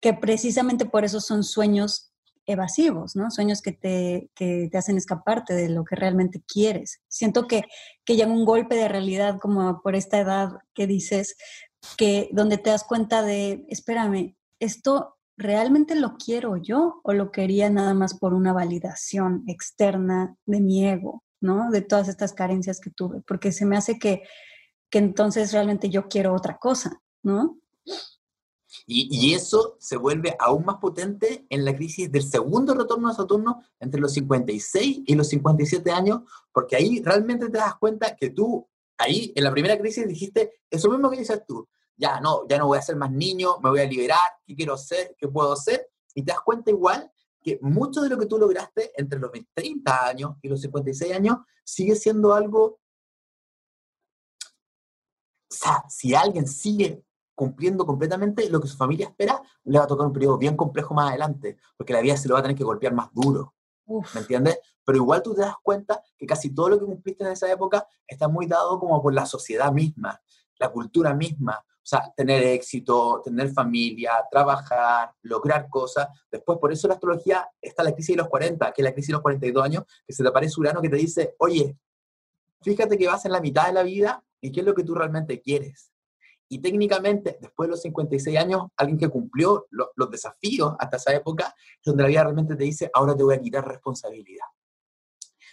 [0.00, 2.08] que precisamente por eso son sueños
[2.48, 3.30] evasivos, ¿no?
[3.30, 7.02] Sueños que te, que te hacen escaparte de lo que realmente quieres.
[7.06, 7.64] Siento que,
[8.08, 11.36] que llega un golpe de realidad como por esta edad que dices,
[11.98, 17.68] que donde te das cuenta de, espérame, esto realmente lo quiero yo o lo quería
[17.68, 21.70] nada más por una validación externa de mi ego, ¿no?
[21.70, 24.22] De todas estas carencias que tuve, porque se me hace que,
[24.90, 27.58] que entonces realmente yo quiero otra cosa, ¿no?
[28.86, 33.14] Y, y, eso se vuelve aún más potente en la crisis del segundo retorno a
[33.14, 36.22] Saturno entre los 56 y los 57 años,
[36.52, 38.66] porque ahí realmente te das cuenta que tú
[38.98, 41.66] ahí en la primera crisis dijiste eso mismo que dices tú.
[41.96, 44.74] Ya no, ya no voy a ser más niño, me voy a liberar, ¿qué quiero
[44.74, 45.16] hacer?
[45.18, 45.88] ¿Qué puedo hacer?
[46.14, 47.10] Y te das cuenta igual
[47.40, 51.38] que mucho de lo que tú lograste entre los 30 años y los 56 años
[51.64, 52.80] sigue siendo algo...
[55.50, 57.02] O sea, si alguien sigue
[57.38, 60.92] cumpliendo completamente lo que su familia espera, le va a tocar un periodo bien complejo
[60.92, 63.54] más adelante, porque la vida se lo va a tener que golpear más duro.
[63.86, 64.58] ¿Me entiendes?
[64.84, 67.86] Pero igual tú te das cuenta que casi todo lo que cumpliste en esa época
[68.08, 70.20] está muy dado como por la sociedad misma,
[70.58, 71.64] la cultura misma.
[71.64, 76.08] O sea, tener éxito, tener familia, trabajar, lograr cosas.
[76.32, 79.08] Después, por eso la astrología está la crisis de los 40, que es la crisis
[79.10, 81.78] de los 42 años, que se te aparece Urano que te dice, oye,
[82.62, 84.96] fíjate que vas en la mitad de la vida y qué es lo que tú
[84.96, 85.92] realmente quieres.
[86.48, 91.54] Y técnicamente, después de los 56 años, alguien que cumplió los desafíos hasta esa época,
[91.84, 94.46] donde la vida realmente te dice, ahora te voy a quitar responsabilidad.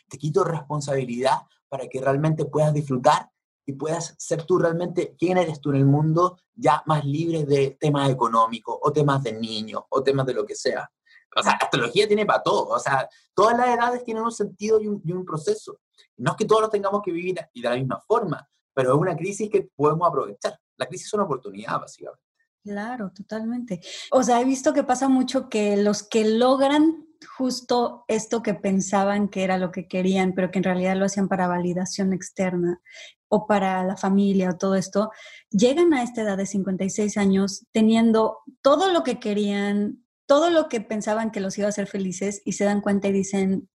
[0.08, 3.30] Te quito responsabilidad para que realmente puedas disfrutar
[3.66, 7.78] y puedas ser tú realmente quién eres tú en el mundo, ya más libre de
[7.80, 10.90] temas económicos o temas de niños o temas de lo que sea.
[11.36, 12.70] O sea, astrología tiene para todo.
[12.70, 15.80] O sea, todas las edades tienen un sentido y un, y un proceso.
[16.18, 19.00] No es que todos lo tengamos que vivir y de la misma forma, pero es
[19.00, 20.60] una crisis que podemos aprovechar.
[20.78, 22.22] La crisis es una oportunidad, básicamente.
[22.64, 23.80] Claro, totalmente.
[24.12, 27.06] O sea, he visto que pasa mucho que los que logran
[27.38, 31.28] justo esto que pensaban que era lo que querían, pero que en realidad lo hacían
[31.28, 32.82] para validación externa
[33.28, 35.12] o para la familia o todo esto,
[35.50, 40.82] llegan a esta edad de 56 años teniendo todo lo que querían, todo lo que
[40.82, 43.70] pensaban que los iba a hacer felices y se dan cuenta y dicen,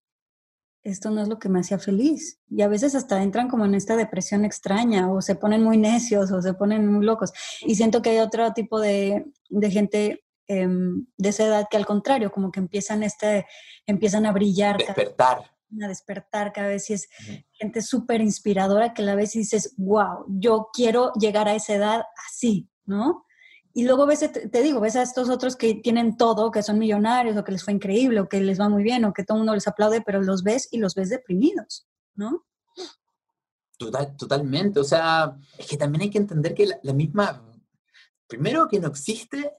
[0.91, 2.39] esto no es lo que me hacía feliz.
[2.49, 6.31] Y a veces hasta entran como en esta depresión extraña o se ponen muy necios
[6.31, 7.33] o se ponen muy locos.
[7.61, 11.85] Y siento que hay otro tipo de, de gente em, de esa edad que al
[11.85, 13.45] contrario, como que empiezan, este,
[13.85, 14.77] empiezan a brillar.
[14.77, 15.51] Despertar.
[15.81, 17.09] a despertar cada vez y es
[17.51, 22.03] gente súper inspiradora que la ves y dices, wow, yo quiero llegar a esa edad
[22.29, 23.25] así, ¿no?
[23.77, 27.37] Y luego ves, te digo, ves a estos otros que tienen todo, que son millonarios
[27.37, 29.41] o que les fue increíble o que les va muy bien o que todo el
[29.41, 32.47] mundo les aplaude, pero los ves y los ves deprimidos, ¿no?
[33.77, 34.79] Total, totalmente.
[34.79, 37.47] O sea, es que también hay que entender que la, misma,
[38.25, 39.53] primero que no existe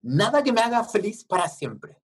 [0.00, 2.00] nada que me haga feliz para siempre,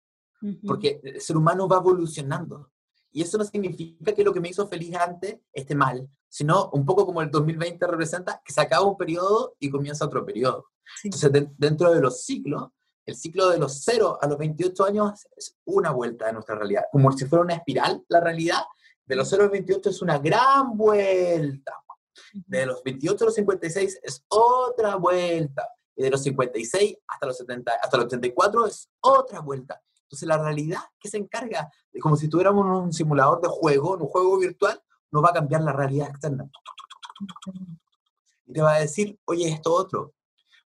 [0.66, 2.72] porque el ser humano va evolucionando.
[3.12, 6.84] Y eso no significa que lo que me hizo feliz antes esté mal, sino un
[6.84, 10.72] poco como el 2020 representa que se acaba un periodo y comienza otro periodo.
[11.04, 12.70] Entonces, dentro de los ciclos,
[13.06, 16.84] el ciclo de los 0 a los 28 años es una vuelta de nuestra realidad,
[16.92, 18.62] como si fuera una espiral, la realidad
[19.06, 21.74] de los 0 a los 28 es una gran vuelta.
[22.34, 25.68] De los 28 a los 56 es otra vuelta.
[25.96, 29.82] Y de los 56 hasta los, 70, hasta los 84 es otra vuelta.
[30.04, 34.08] Entonces la realidad que se encarga, de como si tuviéramos un simulador de juego, un
[34.08, 34.82] juego virtual,
[35.12, 36.50] no va a cambiar la realidad externa.
[38.46, 40.14] Y te va a decir, oye, esto otro.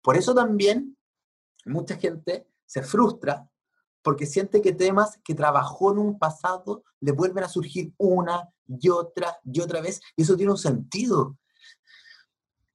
[0.04, 0.98] Por eso también
[1.64, 3.48] mucha gente se frustra
[4.02, 8.90] porque siente que temas que trabajó en un pasado le vuelven a surgir una y
[8.90, 10.02] otra y otra vez.
[10.14, 11.38] Y eso tiene un sentido.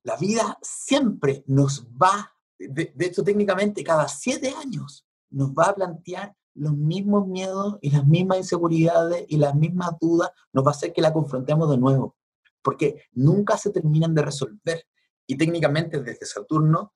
[0.01, 5.75] La vida siempre nos va, de, de hecho técnicamente cada siete años, nos va a
[5.75, 10.73] plantear los mismos miedos y las mismas inseguridades y las mismas dudas nos va a
[10.73, 12.15] hacer que la confrontemos de nuevo,
[12.63, 14.83] porque nunca se terminan de resolver.
[15.27, 16.93] Y técnicamente desde Saturno,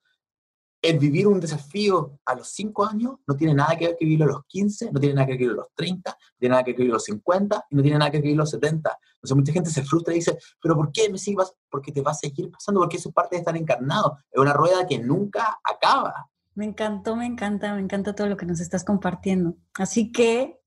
[0.84, 4.26] el vivir un desafío a los 5 años no tiene nada que ver que vivirlo
[4.26, 6.52] a los 15, no tiene nada que ver que vivirlo a los 30, no tiene
[6.52, 8.28] nada que ver que vivirlo a los 50 y no tiene nada que ver que
[8.28, 9.00] vivirlo a los 70.
[9.16, 11.54] Entonces mucha gente se frustra y dice, pero ¿por qué me sigues?
[11.70, 14.18] Porque te va a seguir pasando, porque eso es parte de estar encarnado.
[14.30, 16.30] Es una rueda que nunca acaba.
[16.56, 19.56] Me encantó, me encanta, me encanta todo lo que nos estás compartiendo.
[19.76, 20.60] Así que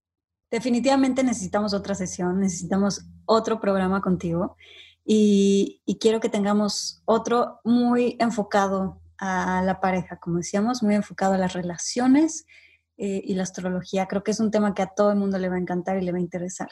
[0.51, 4.57] definitivamente necesitamos otra sesión, necesitamos otro programa contigo
[5.05, 11.39] y, quiero que tengamos otro muy enfocado a la pareja, como decíamos, muy enfocado a
[11.39, 12.47] las relaciones
[12.97, 14.07] eh, y la astrología.
[14.07, 16.05] Creo que es un tema que a todo el mundo le va a encantar y
[16.05, 16.69] le va a interesar.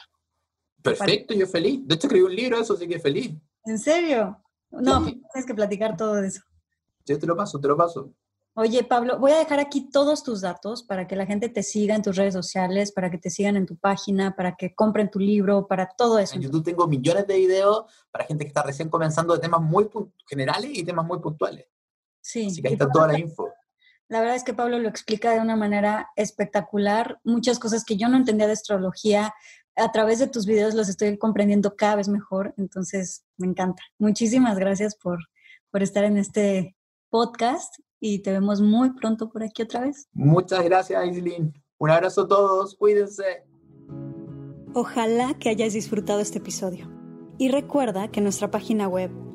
[0.81, 1.81] Perfecto, yo feliz.
[1.85, 3.35] De hecho, escribí un libro eso, así que feliz.
[3.65, 4.41] ¿En serio?
[4.71, 6.41] No, tienes que platicar todo eso.
[7.05, 8.13] Yo te lo paso, te lo paso.
[8.57, 11.93] Oye, Pablo, voy a dejar aquí todos tus datos para que la gente te siga
[11.93, 15.19] en tus redes sociales, para que te sigan en tu página, para que compren tu
[15.19, 16.35] libro, para todo eso.
[16.35, 19.89] En YouTube tengo millones de videos para gente que está recién comenzando de temas muy
[20.25, 21.65] generales y temas muy puntuales.
[22.25, 22.47] Sí.
[22.47, 23.47] Así que ahí está toda la info.
[24.07, 27.19] La verdad es que Pablo lo explica de una manera espectacular.
[27.23, 29.33] Muchas cosas que yo no entendía de astrología,
[29.75, 32.55] a través de tus videos los estoy comprendiendo cada vez mejor.
[32.57, 33.83] Entonces, me encanta.
[33.99, 35.19] Muchísimas gracias por,
[35.69, 36.75] por estar en este
[37.09, 40.07] podcast y te vemos muy pronto por aquí otra vez.
[40.13, 41.53] Muchas gracias, Islin.
[41.77, 43.43] Un abrazo a todos, cuídense.
[44.73, 46.89] Ojalá que hayas disfrutado este episodio.
[47.37, 49.11] Y recuerda que en nuestra página web,